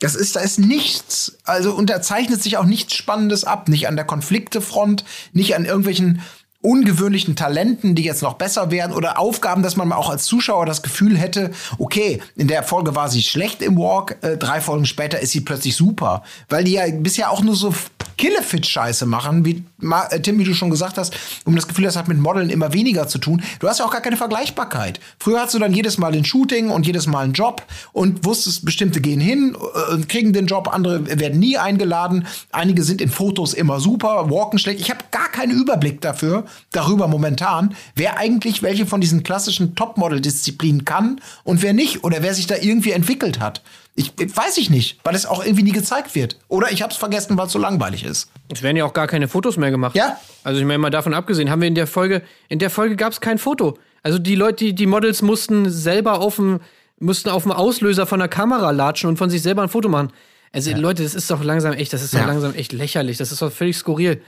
[0.00, 1.38] das ist da ist nichts.
[1.44, 5.64] Also und da zeichnet sich auch nichts Spannendes ab, nicht an der Konfliktefront, nicht an
[5.64, 6.20] irgendwelchen
[6.66, 10.82] ungewöhnlichen Talenten, die jetzt noch besser werden oder Aufgaben, dass man auch als Zuschauer das
[10.82, 15.20] Gefühl hätte, okay, in der Folge war sie schlecht im Walk, äh, drei Folgen später
[15.20, 17.72] ist sie plötzlich super, weil die ja bisher auch nur so
[18.18, 19.64] Killefit-Scheiße machen, wie
[20.10, 21.14] äh, Tim, wie du schon gesagt hast,
[21.44, 23.42] um das Gefühl, das hat mit Modeln immer weniger zu tun.
[23.60, 25.00] Du hast ja auch gar keine Vergleichbarkeit.
[25.18, 27.62] Früher hast du dann jedes Mal ein Shooting und jedes Mal einen Job
[27.92, 32.26] und wusstest, bestimmte gehen hin äh, und kriegen den Job, andere werden nie eingeladen.
[32.52, 34.80] Einige sind in Fotos immer super, walken schlecht.
[34.80, 40.84] Ich habe gar keinen Überblick dafür, darüber momentan, wer eigentlich welche von diesen klassischen Topmodel-Disziplinen
[40.84, 43.62] kann und wer nicht oder wer sich da irgendwie entwickelt hat.
[43.94, 46.36] Ich, weiß ich nicht, weil es auch irgendwie nie gezeigt wird.
[46.48, 48.30] Oder ich habe es vergessen, weil es so langweilig ist.
[48.52, 49.96] Es werden ja auch gar keine Fotos mehr gemacht.
[49.96, 50.18] Ja.
[50.44, 53.12] Also ich meine mal davon abgesehen, haben wir in der Folge, in der Folge gab
[53.12, 53.78] es kein Foto.
[54.02, 56.60] Also die Leute, die, die Models mussten selber auf dem,
[57.00, 60.12] mussten auf dem Auslöser von der Kamera latschen und von sich selber ein Foto machen.
[60.52, 62.26] Also Leute, das ist doch langsam echt, das ist doch Ja.
[62.26, 63.16] langsam echt lächerlich.
[63.16, 64.22] Das ist doch völlig skurril.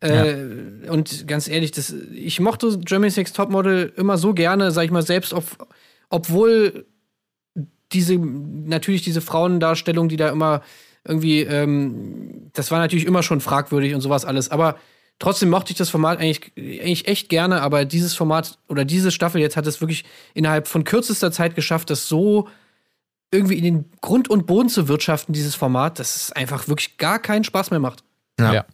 [0.00, 4.90] Äh, und ganz ehrlich, das, ich mochte Germany's Next Topmodel immer so gerne, sag ich
[4.90, 5.56] mal, selbst auf,
[6.10, 6.86] obwohl
[7.92, 10.62] diese, natürlich diese Frauendarstellung, die da immer
[11.06, 14.76] irgendwie, ähm, das war natürlich immer schon fragwürdig und sowas alles, aber
[15.18, 19.40] trotzdem mochte ich das Format eigentlich, eigentlich echt gerne, aber dieses Format oder diese Staffel
[19.40, 22.48] jetzt hat es wirklich innerhalb von kürzester Zeit geschafft, das so
[23.30, 27.18] irgendwie in den Grund und Boden zu wirtschaften, dieses Format, dass es einfach wirklich gar
[27.18, 28.04] keinen Spaß mehr macht.
[28.38, 28.66] Ja.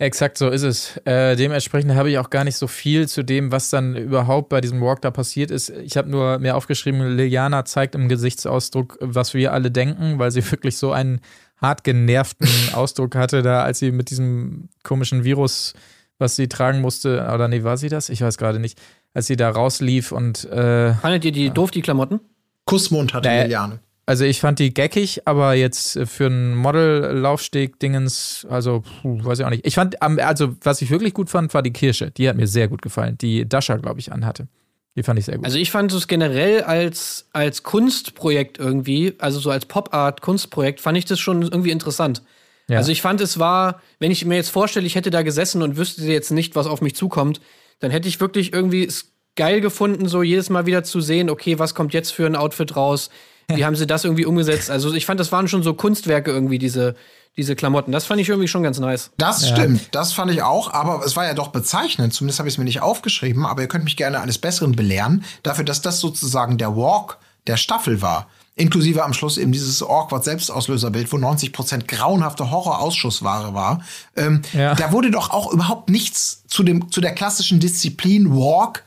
[0.00, 0.96] Exakt so ist es.
[1.04, 4.60] Äh, dementsprechend habe ich auch gar nicht so viel zu dem, was dann überhaupt bei
[4.60, 5.70] diesem Walk da passiert ist.
[5.70, 10.48] Ich habe nur mir aufgeschrieben, Liliana zeigt im Gesichtsausdruck, was wir alle denken, weil sie
[10.52, 11.20] wirklich so einen
[11.56, 15.74] hart genervten Ausdruck hatte, da als sie mit diesem komischen Virus,
[16.18, 18.08] was sie tragen musste, oder nee, war sie das?
[18.08, 18.80] Ich weiß gerade nicht.
[19.14, 22.20] Als sie da rauslief und äh, Fandet ihr die doof, die Klamotten?
[22.66, 23.42] Kussmund hatte Naja.
[23.42, 23.80] Liliane.
[24.08, 29.50] Also ich fand die geckig, aber jetzt für einen Model-Laufsteg-Dingens, also puh, weiß ich auch
[29.50, 29.66] nicht.
[29.66, 32.10] Ich fand, also was ich wirklich gut fand, war die Kirsche.
[32.12, 34.48] Die hat mir sehr gut gefallen, die Dasha, glaube ich, anhatte.
[34.96, 35.44] Die fand ich sehr gut.
[35.44, 41.04] Also ich fand es generell als, als Kunstprojekt irgendwie, also so als Pop-Art-Kunstprojekt, fand ich
[41.04, 42.22] das schon irgendwie interessant.
[42.66, 42.78] Ja.
[42.78, 45.76] Also ich fand, es war, wenn ich mir jetzt vorstelle, ich hätte da gesessen und
[45.76, 47.42] wüsste jetzt nicht, was auf mich zukommt,
[47.78, 51.58] dann hätte ich wirklich irgendwie es geil gefunden, so jedes Mal wieder zu sehen, okay,
[51.58, 53.10] was kommt jetzt für ein Outfit raus?
[53.50, 54.70] Wie haben sie das irgendwie umgesetzt?
[54.70, 56.94] Also ich fand, das waren schon so Kunstwerke irgendwie, diese,
[57.36, 57.92] diese Klamotten.
[57.92, 59.10] Das fand ich irgendwie schon ganz nice.
[59.16, 62.54] Das stimmt, das fand ich auch, aber es war ja doch bezeichnend, zumindest habe ich
[62.54, 65.98] es mir nicht aufgeschrieben, aber ihr könnt mich gerne eines Besseren belehren, dafür, dass das
[66.00, 68.28] sozusagen der Walk der Staffel war.
[68.54, 73.82] Inklusive am Schluss eben dieses Awkward Selbstauslöserbild, wo 90% grauenhafte Horrorausschussware war.
[74.16, 74.74] Ähm, Ja.
[74.74, 78.84] Da wurde doch auch überhaupt nichts zu, dem, zu der klassischen Disziplin Walk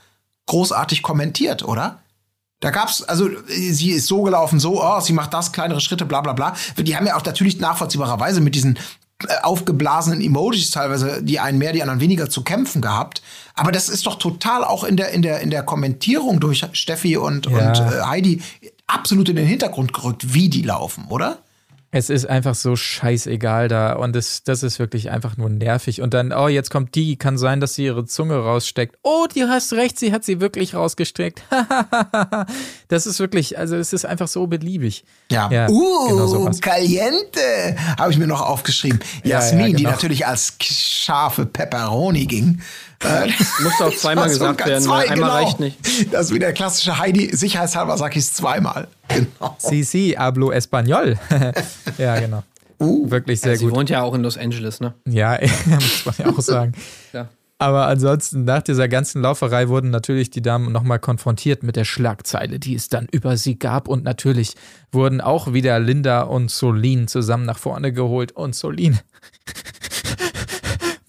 [0.47, 1.99] großartig kommentiert, oder?
[2.61, 6.21] Da gab's, also sie ist so gelaufen, so, oh, sie macht das, kleinere Schritte, bla
[6.21, 6.55] bla bla.
[6.77, 8.77] Die haben ja auch natürlich nachvollziehbarerweise mit diesen
[9.27, 13.23] äh, aufgeblasenen Emojis teilweise, die einen mehr, die anderen weniger zu kämpfen gehabt.
[13.55, 17.17] Aber das ist doch total auch in der, in der, in der Kommentierung durch Steffi
[17.17, 17.69] und, Ja.
[17.69, 18.41] und äh, Heidi
[18.85, 21.39] absolut in den Hintergrund gerückt, wie die laufen, oder?
[21.93, 26.01] Es ist einfach so scheißegal da und das, das ist wirklich einfach nur nervig.
[26.01, 28.97] Und dann, oh, jetzt kommt die, kann sein, dass sie ihre Zunge raussteckt.
[29.03, 31.43] Oh, du hast recht, sie hat sie wirklich rausgestreckt.
[32.87, 35.03] das ist wirklich, also es ist einfach so beliebig.
[35.29, 35.51] Ja.
[35.51, 39.01] Ja, uh, genau caliente, habe ich mir noch aufgeschrieben.
[39.23, 39.89] Ja, Jasmin, ja, die genau.
[39.91, 42.61] natürlich als scharfe Pepperoni ging.
[43.03, 43.29] Äh,
[43.63, 45.33] Musste auch zweimal gesagt werden, zwei, weil einmal genau.
[45.33, 46.13] reicht nicht.
[46.13, 48.87] Das ist wie der klassische Heidi, sicherheitshalber sag ich es zweimal.
[49.07, 49.55] Genau.
[49.57, 51.17] Sí, sí, hablo español.
[51.97, 52.43] ja, genau.
[52.79, 53.75] Wirklich sehr Sie gut.
[53.75, 54.93] wohnt ja auch in Los Angeles, ne?
[55.05, 56.73] Ja, muss man ja auch sagen.
[57.13, 57.29] Ja.
[57.59, 62.57] Aber ansonsten, nach dieser ganzen Lauferei wurden natürlich die Damen nochmal konfrontiert mit der Schlagzeile,
[62.57, 63.87] die es dann über sie gab.
[63.87, 64.55] Und natürlich
[64.91, 68.31] wurden auch wieder Linda und Solin zusammen nach vorne geholt.
[68.31, 68.99] Und Solin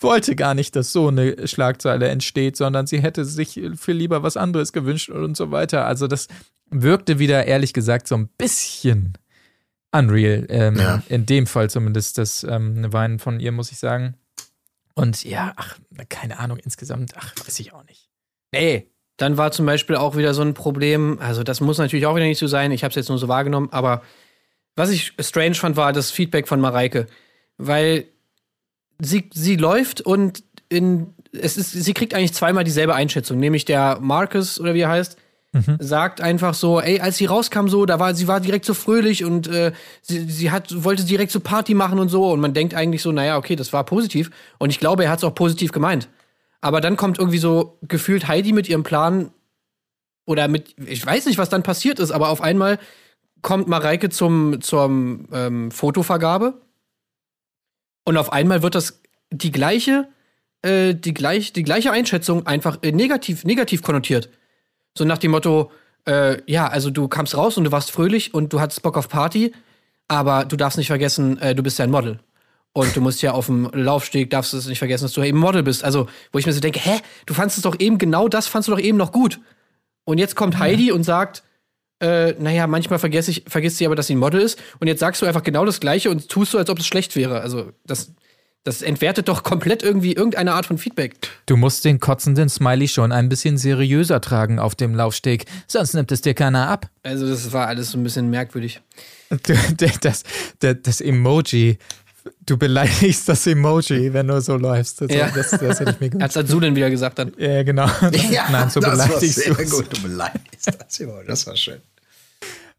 [0.02, 4.36] wollte gar nicht, dass so eine Schlagzeile entsteht, sondern sie hätte sich viel lieber was
[4.36, 5.86] anderes gewünscht und so weiter.
[5.86, 6.28] Also das
[6.70, 9.14] wirkte wieder, ehrlich gesagt, so ein bisschen
[9.92, 10.46] unreal.
[10.48, 11.02] Ähm, Ja.
[11.08, 14.14] In dem Fall zumindest das ähm, Weinen von ihr, muss ich sagen.
[14.94, 15.78] Und ja, ach,
[16.08, 18.08] keine Ahnung, insgesamt, ach, weiß ich auch nicht.
[18.52, 18.88] Nee.
[19.18, 22.24] Dann war zum Beispiel auch wieder so ein Problem, also das muss natürlich auch wieder
[22.24, 24.02] nicht so sein, ich habe es jetzt nur so wahrgenommen, aber
[24.74, 27.06] was ich strange fand, war das Feedback von Mareike.
[27.58, 28.06] Weil
[29.00, 33.98] sie, sie läuft und in, es ist, sie kriegt eigentlich zweimal dieselbe Einschätzung, nämlich der
[34.00, 35.16] Marcus oder wie er heißt,
[35.80, 39.22] sagt einfach so, ey, als sie rauskam so, da war sie war direkt so fröhlich
[39.22, 42.74] und äh, sie, sie hat wollte direkt so Party machen und so und man denkt
[42.74, 45.72] eigentlich so, naja, okay, das war positiv und ich glaube, er hat es auch positiv
[45.72, 46.08] gemeint.
[46.62, 49.30] Aber dann kommt irgendwie so gefühlt Heidi mit ihrem Plan
[50.24, 52.78] oder mit, ich weiß nicht, was dann passiert ist, aber auf einmal
[53.42, 56.54] kommt Mareike zum, zum ähm, Fotovergabe
[58.04, 59.00] und auf einmal wird das
[59.30, 60.08] die gleiche,
[60.62, 64.28] äh, die, gleich, die gleiche Einschätzung einfach äh, negativ, negativ konnotiert.
[64.96, 65.70] So nach dem Motto,
[66.06, 69.08] äh, ja, also du kamst raus und du warst fröhlich und du hattest Bock auf
[69.08, 69.52] Party,
[70.08, 72.20] aber du darfst nicht vergessen, äh, du bist ja ein Model.
[72.74, 75.38] Und du musst ja auf dem Laufsteg, darfst du es nicht vergessen, dass du eben
[75.38, 75.84] Model bist.
[75.84, 78.68] Also, wo ich mir so denke, hä, du fandest es doch eben, genau das fandst
[78.68, 79.40] du doch eben noch gut.
[80.04, 81.42] Und jetzt kommt Heidi und sagt,
[82.02, 84.58] äh, naja, manchmal vergesse ich, vergisst sie aber, dass sie ein Model ist.
[84.80, 87.16] Und jetzt sagst du einfach genau das Gleiche und tust so, als ob es schlecht
[87.16, 87.40] wäre.
[87.40, 88.10] Also, das,
[88.64, 91.14] das entwertet doch komplett irgendwie irgendeine Art von Feedback.
[91.46, 96.12] Du musst den kotzenden Smiley schon ein bisschen seriöser tragen auf dem Laufsteg, sonst nimmt
[96.12, 96.88] es dir keiner ab.
[97.02, 98.80] Also, das war alles so ein bisschen merkwürdig.
[99.78, 100.24] Das,
[100.60, 101.78] das, das Emoji,
[102.44, 105.00] du beleidigst das Emoji, wenn du so läufst.
[105.00, 105.30] Das, Ja.
[105.34, 106.22] das, das hätte ich mir gewünscht.
[106.22, 107.32] Als hat Sulin wieder gesagt dann.
[107.38, 107.86] Ja, genau.
[108.00, 109.70] Nein, so das war beleidigst sehr du es.
[109.70, 109.86] gut.
[109.96, 110.98] Du beleidigst das.
[110.98, 111.78] Jawohl, Das war schön.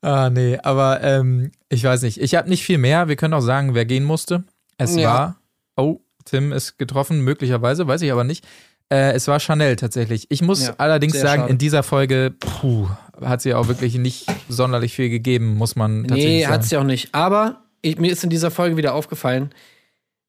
[0.04, 2.18] Ah, nee, aber ähm, ich weiß nicht.
[2.20, 3.08] Ich habe nicht viel mehr.
[3.08, 4.44] Wir können auch sagen, wer gehen musste.
[4.78, 5.10] Es Ja.
[5.10, 5.36] war,
[5.78, 8.46] oh, Tim ist getroffen, möglicherweise, weiß ich aber nicht.
[8.92, 10.28] Äh, es war Chanel tatsächlich.
[10.30, 11.52] Ich muss Ja, allerdings sagen, schade.
[11.52, 12.88] in dieser Folge, puh,
[13.22, 16.54] hat sie auch wirklich nicht sonderlich viel gegeben, muss man tatsächlich Nee, sagen.
[16.54, 17.16] hat sie auch nicht.
[17.16, 19.52] Aber ich, mir ist in dieser Folge wieder aufgefallen,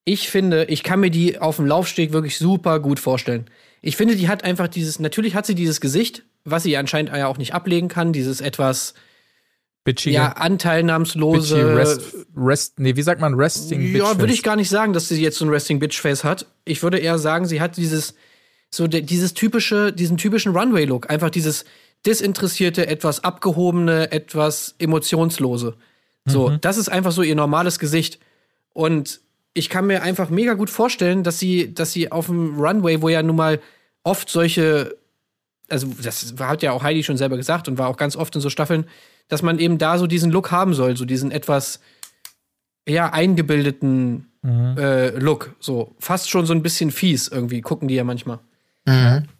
[0.04, 3.46] ich finde, ich kann mir die auf dem Laufsteg wirklich super gut vorstellen.
[3.82, 7.26] Ich finde, die hat einfach dieses, natürlich hat sie dieses Gesicht, was sie anscheinend ja
[7.26, 8.94] auch nicht ablegen kann, dieses etwas,
[9.84, 11.76] Bitchige, ja, bitchy anteilnahmslose.
[11.76, 14.18] rest, rest, nee, wie sagt man, resting Ja, Bitchface?
[14.18, 16.46] würde ich gar nicht sagen, dass sie jetzt so ein Resting Bitch Face hat.
[16.64, 18.14] Ich würde eher sagen, sie hat dieses
[18.70, 21.64] so dieses typische, diesen typischen Runway Look, einfach dieses
[22.06, 25.76] disinteressierte, etwas abgehobene, etwas emotionslose.
[26.26, 28.18] So, das ist einfach so ihr normales Gesicht
[28.72, 29.20] und
[29.52, 33.10] ich kann mir einfach mega gut vorstellen, dass sie dass sie auf dem Runway, wo
[33.10, 33.60] ja nun mal
[34.02, 34.96] oft solche
[35.68, 38.40] also das hat ja auch Heidi schon selber gesagt und war auch ganz oft in
[38.40, 38.86] so Staffeln,
[39.28, 41.80] dass man eben da so diesen Look haben soll, so diesen etwas
[42.88, 48.04] ja eingebildeten äh, Look, so fast schon so ein bisschen fies irgendwie gucken die ja
[48.04, 48.40] manchmal.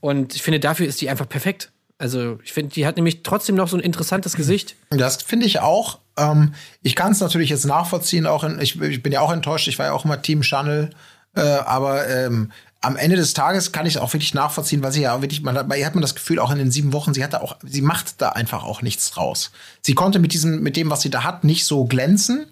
[0.00, 1.70] Und ich finde dafür ist die einfach perfekt.
[1.98, 4.76] Also ich finde, die hat nämlich trotzdem noch so ein interessantes Gesicht.
[4.90, 6.00] Das finde ich auch.
[6.16, 9.68] Ähm, ich kann es natürlich jetzt nachvollziehen, auch in, ich, ich bin ja auch enttäuscht,
[9.68, 10.90] ich war ja auch immer Team Channel,
[11.36, 12.50] äh, aber ähm,
[12.84, 15.42] am Ende des Tages kann ich es auch wirklich nachvollziehen, weil sie ja auch wirklich,
[15.42, 17.32] man, hat- bei ihr hat man das Gefühl, auch in den sieben Wochen, sie hat
[17.32, 19.50] da auch, sie macht da einfach auch nichts draus.
[19.82, 22.46] Sie konnte mit diesem, mit dem, was sie da hat, nicht so glänzen,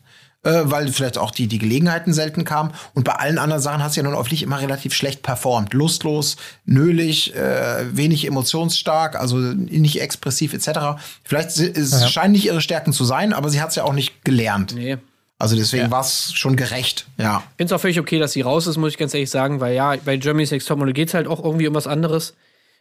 [0.44, 2.72] äh, weil vielleicht auch die, die Gelegenheiten selten kamen.
[2.94, 5.72] Und bei allen anderen Sachen hat sie ja nun wirklich immer relativ schlecht performt.
[5.72, 11.00] Lustlos, nölig, äh, wenig emotionsstark, also nicht expressiv etc.
[11.22, 14.24] Vielleicht es scheinen nicht ihre Stärken zu sein, aber sie hat es ja auch nicht
[14.24, 14.74] gelernt.
[14.74, 14.98] Nee.
[15.42, 17.42] Also deswegen war es schon gerecht, ja.
[17.50, 19.58] Ich finde es auch völlig okay, dass sie raus ist, muss ich ganz ehrlich sagen,
[19.58, 22.34] weil ja, bei Germany's Next Topmodel geht es halt auch irgendwie um was anderes.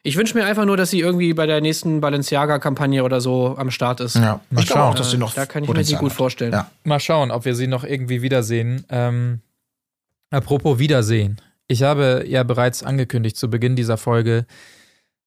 [0.03, 3.71] Ich wünsche mir einfach nur, dass sie irgendwie bei der nächsten Balenciaga-Kampagne oder so am
[3.71, 4.15] Start ist.
[4.15, 4.41] ja.
[4.51, 4.79] Mal Ich schauen.
[4.81, 6.53] auch, dass sie noch Da kann ich mir sie gut vorstellen.
[6.53, 6.69] Ja.
[6.83, 8.85] Mal schauen, ob wir sie noch irgendwie wiedersehen.
[8.89, 9.41] Ähm,
[10.29, 11.41] apropos Wiedersehen.
[11.67, 14.45] Ich habe ja bereits angekündigt zu Beginn dieser Folge,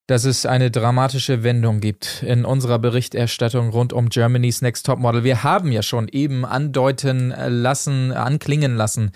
[0.07, 5.25] dass es eine dramatische Wendung gibt in unserer Berichterstattung rund um Germany's Next Topmodel.
[5.25, 9.13] Wir haben ja schon eben andeuten lassen, anklingen lassen,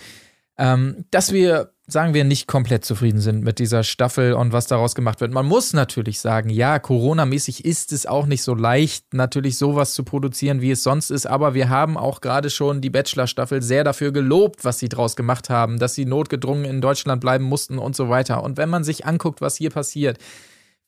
[0.56, 4.94] ähm, dass wir, sagen wir, nicht komplett zufrieden sind mit dieser Staffel und was daraus
[4.94, 5.30] gemacht wird.
[5.30, 10.04] Man muss natürlich sagen, ja, Corona-mäßig ist es auch nicht so leicht, natürlich sowas zu
[10.04, 14.10] produzieren, wie es sonst ist, aber wir haben auch gerade schon die Bachelor-Staffel sehr dafür
[14.10, 18.08] gelobt, was sie draus gemacht haben, dass sie notgedrungen in Deutschland bleiben mussten und so
[18.08, 18.42] weiter.
[18.42, 20.18] Und wenn man sich anguckt, was hier passiert,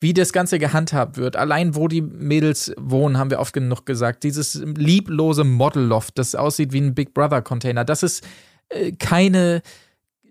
[0.00, 1.36] wie das Ganze gehandhabt wird.
[1.36, 4.24] Allein wo die Mädels wohnen, haben wir oft genug gesagt.
[4.24, 8.22] Dieses lieblose Modelloft, das aussieht wie ein Big Brother Container, dass es
[8.70, 9.62] äh, keine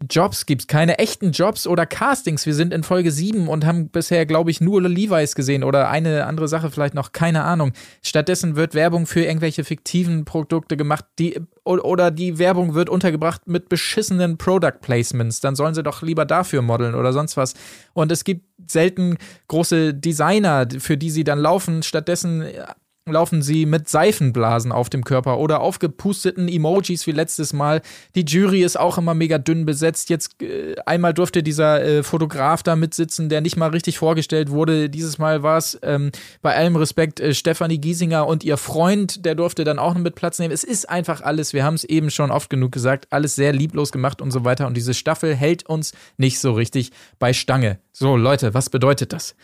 [0.10, 2.46] Jobs gibt, keine echten Jobs oder Castings.
[2.46, 6.26] Wir sind in Folge 7 und haben bisher, glaube ich, nur Levi's gesehen oder eine
[6.26, 7.74] andere Sache vielleicht noch, keine Ahnung.
[8.02, 13.70] Stattdessen wird Werbung für irgendwelche fiktiven Produkte gemacht, die oder die Werbung wird untergebracht mit
[13.70, 15.40] beschissenen Product Placements.
[15.40, 17.54] Dann sollen sie doch lieber dafür modeln oder sonst was.
[17.94, 21.84] Und es gibt selten große Designer, für die sie dann laufen.
[21.84, 22.66] Stattdessen äh,
[23.12, 27.82] laufen sie mit Seifenblasen auf dem Körper oder aufgepusteten Emojis wie letztes Mal.
[28.16, 30.10] Die Jury ist auch immer mega dünn besetzt.
[30.10, 34.90] Jetzt äh, einmal durfte dieser äh, Fotograf da mitsitzen, der nicht mal richtig vorgestellt wurde.
[34.90, 39.36] Dieses Mal war es ähm, bei allem Respekt äh, Stefanie Giesinger und ihr Freund, der
[39.36, 40.54] durfte dann auch noch mit Platz nehmen.
[40.54, 43.92] Es ist einfach alles, wir haben es eben schon oft genug gesagt, alles sehr lieblos
[43.92, 44.68] gemacht und so weiter.
[44.68, 47.80] Und diese Staffel hält uns nicht so richtig bei Stange.
[47.92, 49.36] So, Leute, was bedeutet das?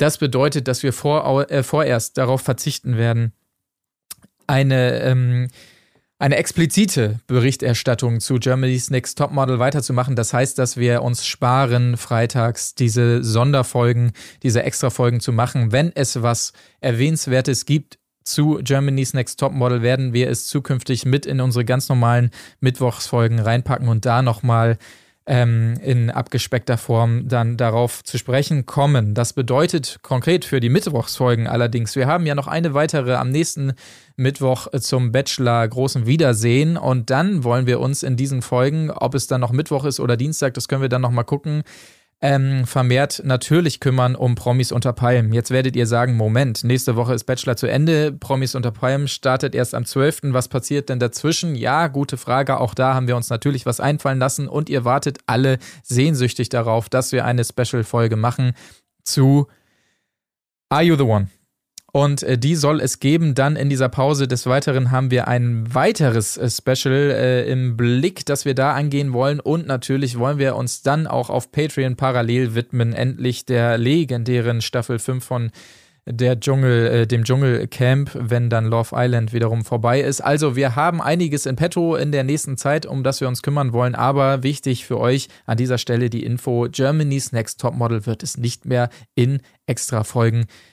[0.00, 3.34] Das bedeutet, dass wir vor, äh, vorerst darauf verzichten werden,
[4.46, 5.48] eine, ähm,
[6.18, 10.16] eine explizite Berichterstattung zu Germany's Next Topmodel weiterzumachen.
[10.16, 15.70] Das heißt, dass wir uns sparen, freitags diese Sonderfolgen, diese Extrafolgen zu machen.
[15.70, 21.42] Wenn es was Erwähnenswertes gibt zu Germany's Next Topmodel, werden wir es zukünftig mit in
[21.42, 22.30] unsere ganz normalen
[22.60, 24.78] Mittwochsfolgen reinpacken und da nochmal
[25.30, 29.14] ähm, in abgespeckter Form dann darauf zu sprechen kommen.
[29.14, 33.74] Das bedeutet konkret für die Mittwochsfolgen allerdings, wir haben ja noch eine weitere am nächsten
[34.16, 39.28] Mittwoch zum Bachelor großen Wiedersehen und dann wollen wir uns in diesen Folgen, ob es
[39.28, 41.62] dann noch Mittwoch ist oder Dienstag, das können wir dann nochmal gucken,
[42.22, 45.32] ähm, vermehrt natürlich kümmern um Promis unter Palmen.
[45.32, 49.54] Jetzt werdet ihr sagen, Moment, nächste Woche ist Bachelor zu Ende, Promis unter Palmen startet
[49.54, 50.20] erst am 12.
[50.24, 51.54] Was passiert denn dazwischen?
[51.54, 52.60] Ja, gute Frage.
[52.60, 56.88] Auch da haben wir uns natürlich was einfallen lassen und ihr wartet alle sehnsüchtig darauf,
[56.88, 58.52] dass wir eine Special-Folge machen
[59.02, 59.46] zu
[60.68, 61.28] Are You the One?
[61.92, 64.28] Und äh, die soll es geben dann in dieser Pause.
[64.28, 69.12] Des Weiteren haben wir ein weiteres äh, Special äh, im Blick, das wir da angehen
[69.12, 69.40] wollen.
[69.40, 74.98] Und natürlich wollen wir uns dann auch auf Patreon parallel widmen, endlich der legendären Staffel
[74.98, 75.50] 5 von
[76.06, 80.20] der Dschungel, äh, dem Dschungelcamp, wenn dann Love Island wiederum vorbei ist.
[80.20, 83.72] Also wir haben einiges in petto in der nächsten Zeit, um das wir uns kümmern
[83.72, 83.94] wollen.
[83.94, 88.64] Aber wichtig für euch an dieser Stelle die Info: Germany's Next Topmodel wird es nicht
[88.64, 90.69] mehr in extra Folgen geben,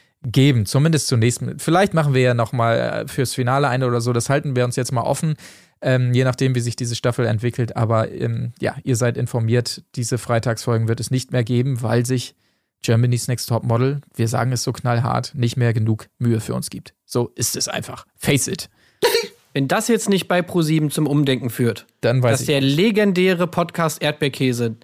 [0.65, 1.41] zumindest zunächst.
[1.57, 4.13] Vielleicht machen wir ja noch mal äh, fürs Finale eine oder so.
[4.13, 5.35] Das halten wir uns jetzt mal offen,
[5.81, 7.75] ähm, je nachdem, wie sich diese Staffel entwickelt.
[7.75, 9.83] Aber ähm, ja, ihr seid informiert.
[9.95, 12.35] Diese Freitagsfolgen wird es nicht mehr geben, weil sich
[12.81, 16.69] Germany's Next Top Model, wir sagen es so knallhart, nicht mehr genug Mühe für uns
[16.69, 16.93] gibt.
[17.05, 18.05] So ist es einfach.
[18.15, 18.69] Face it.
[19.53, 22.47] Wenn das jetzt nicht bei ProSieben zum Umdenken führt, Dann weiß dass ich.
[22.47, 24.75] der legendäre Podcast Erdbeerkäse,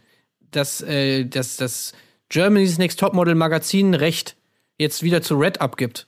[0.50, 1.94] das, äh, das, das
[2.30, 4.36] Germany's Next Topmodel Magazin Recht
[4.78, 6.08] jetzt wieder zu Red abgibt,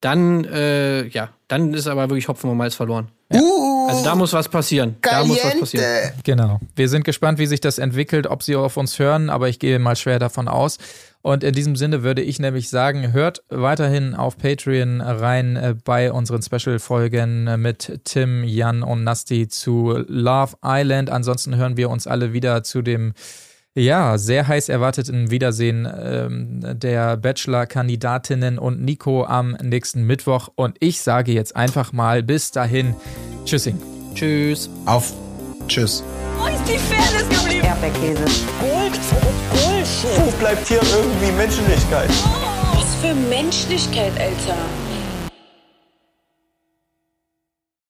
[0.00, 3.08] dann, äh, ja, dann ist aber wirklich Hopfen und Malz verloren.
[3.32, 4.96] Uh, Also da muss was passieren.
[5.00, 5.84] Da muss was passieren.
[5.84, 6.22] Caliente.
[6.24, 6.60] Genau.
[6.74, 9.78] Wir sind gespannt, wie sich das entwickelt, ob sie auf uns hören, aber ich gehe
[9.78, 10.78] mal schwer davon aus.
[11.22, 16.10] Und in diesem Sinne würde ich nämlich sagen, hört weiterhin auf Patreon rein äh, bei
[16.12, 21.10] unseren Special-Folgen äh, mit Tim, Jan und Nasti zu Love Island.
[21.10, 23.14] Ansonsten hören wir uns alle wieder zu dem
[23.74, 30.48] ja, sehr heiß erwarteten Wiedersehen ähm, der Bachelor-Kandidatinnen und Nico am nächsten Mittwoch.
[30.54, 32.94] Und ich sage jetzt einfach mal bis dahin.
[33.44, 33.80] Tschüssing.
[34.14, 34.68] Tschüss.
[34.84, 35.12] Auf.
[35.68, 36.04] Tschüss.
[36.38, 37.66] Wo ist die Fairness geblieben?
[37.66, 38.24] Erdbeerkäse.
[38.60, 39.00] Gold,
[39.50, 40.26] Bullshit.
[40.26, 42.10] Wo bleibt hier irgendwie Menschlichkeit?
[42.74, 44.81] Was für Menschlichkeit, Alter.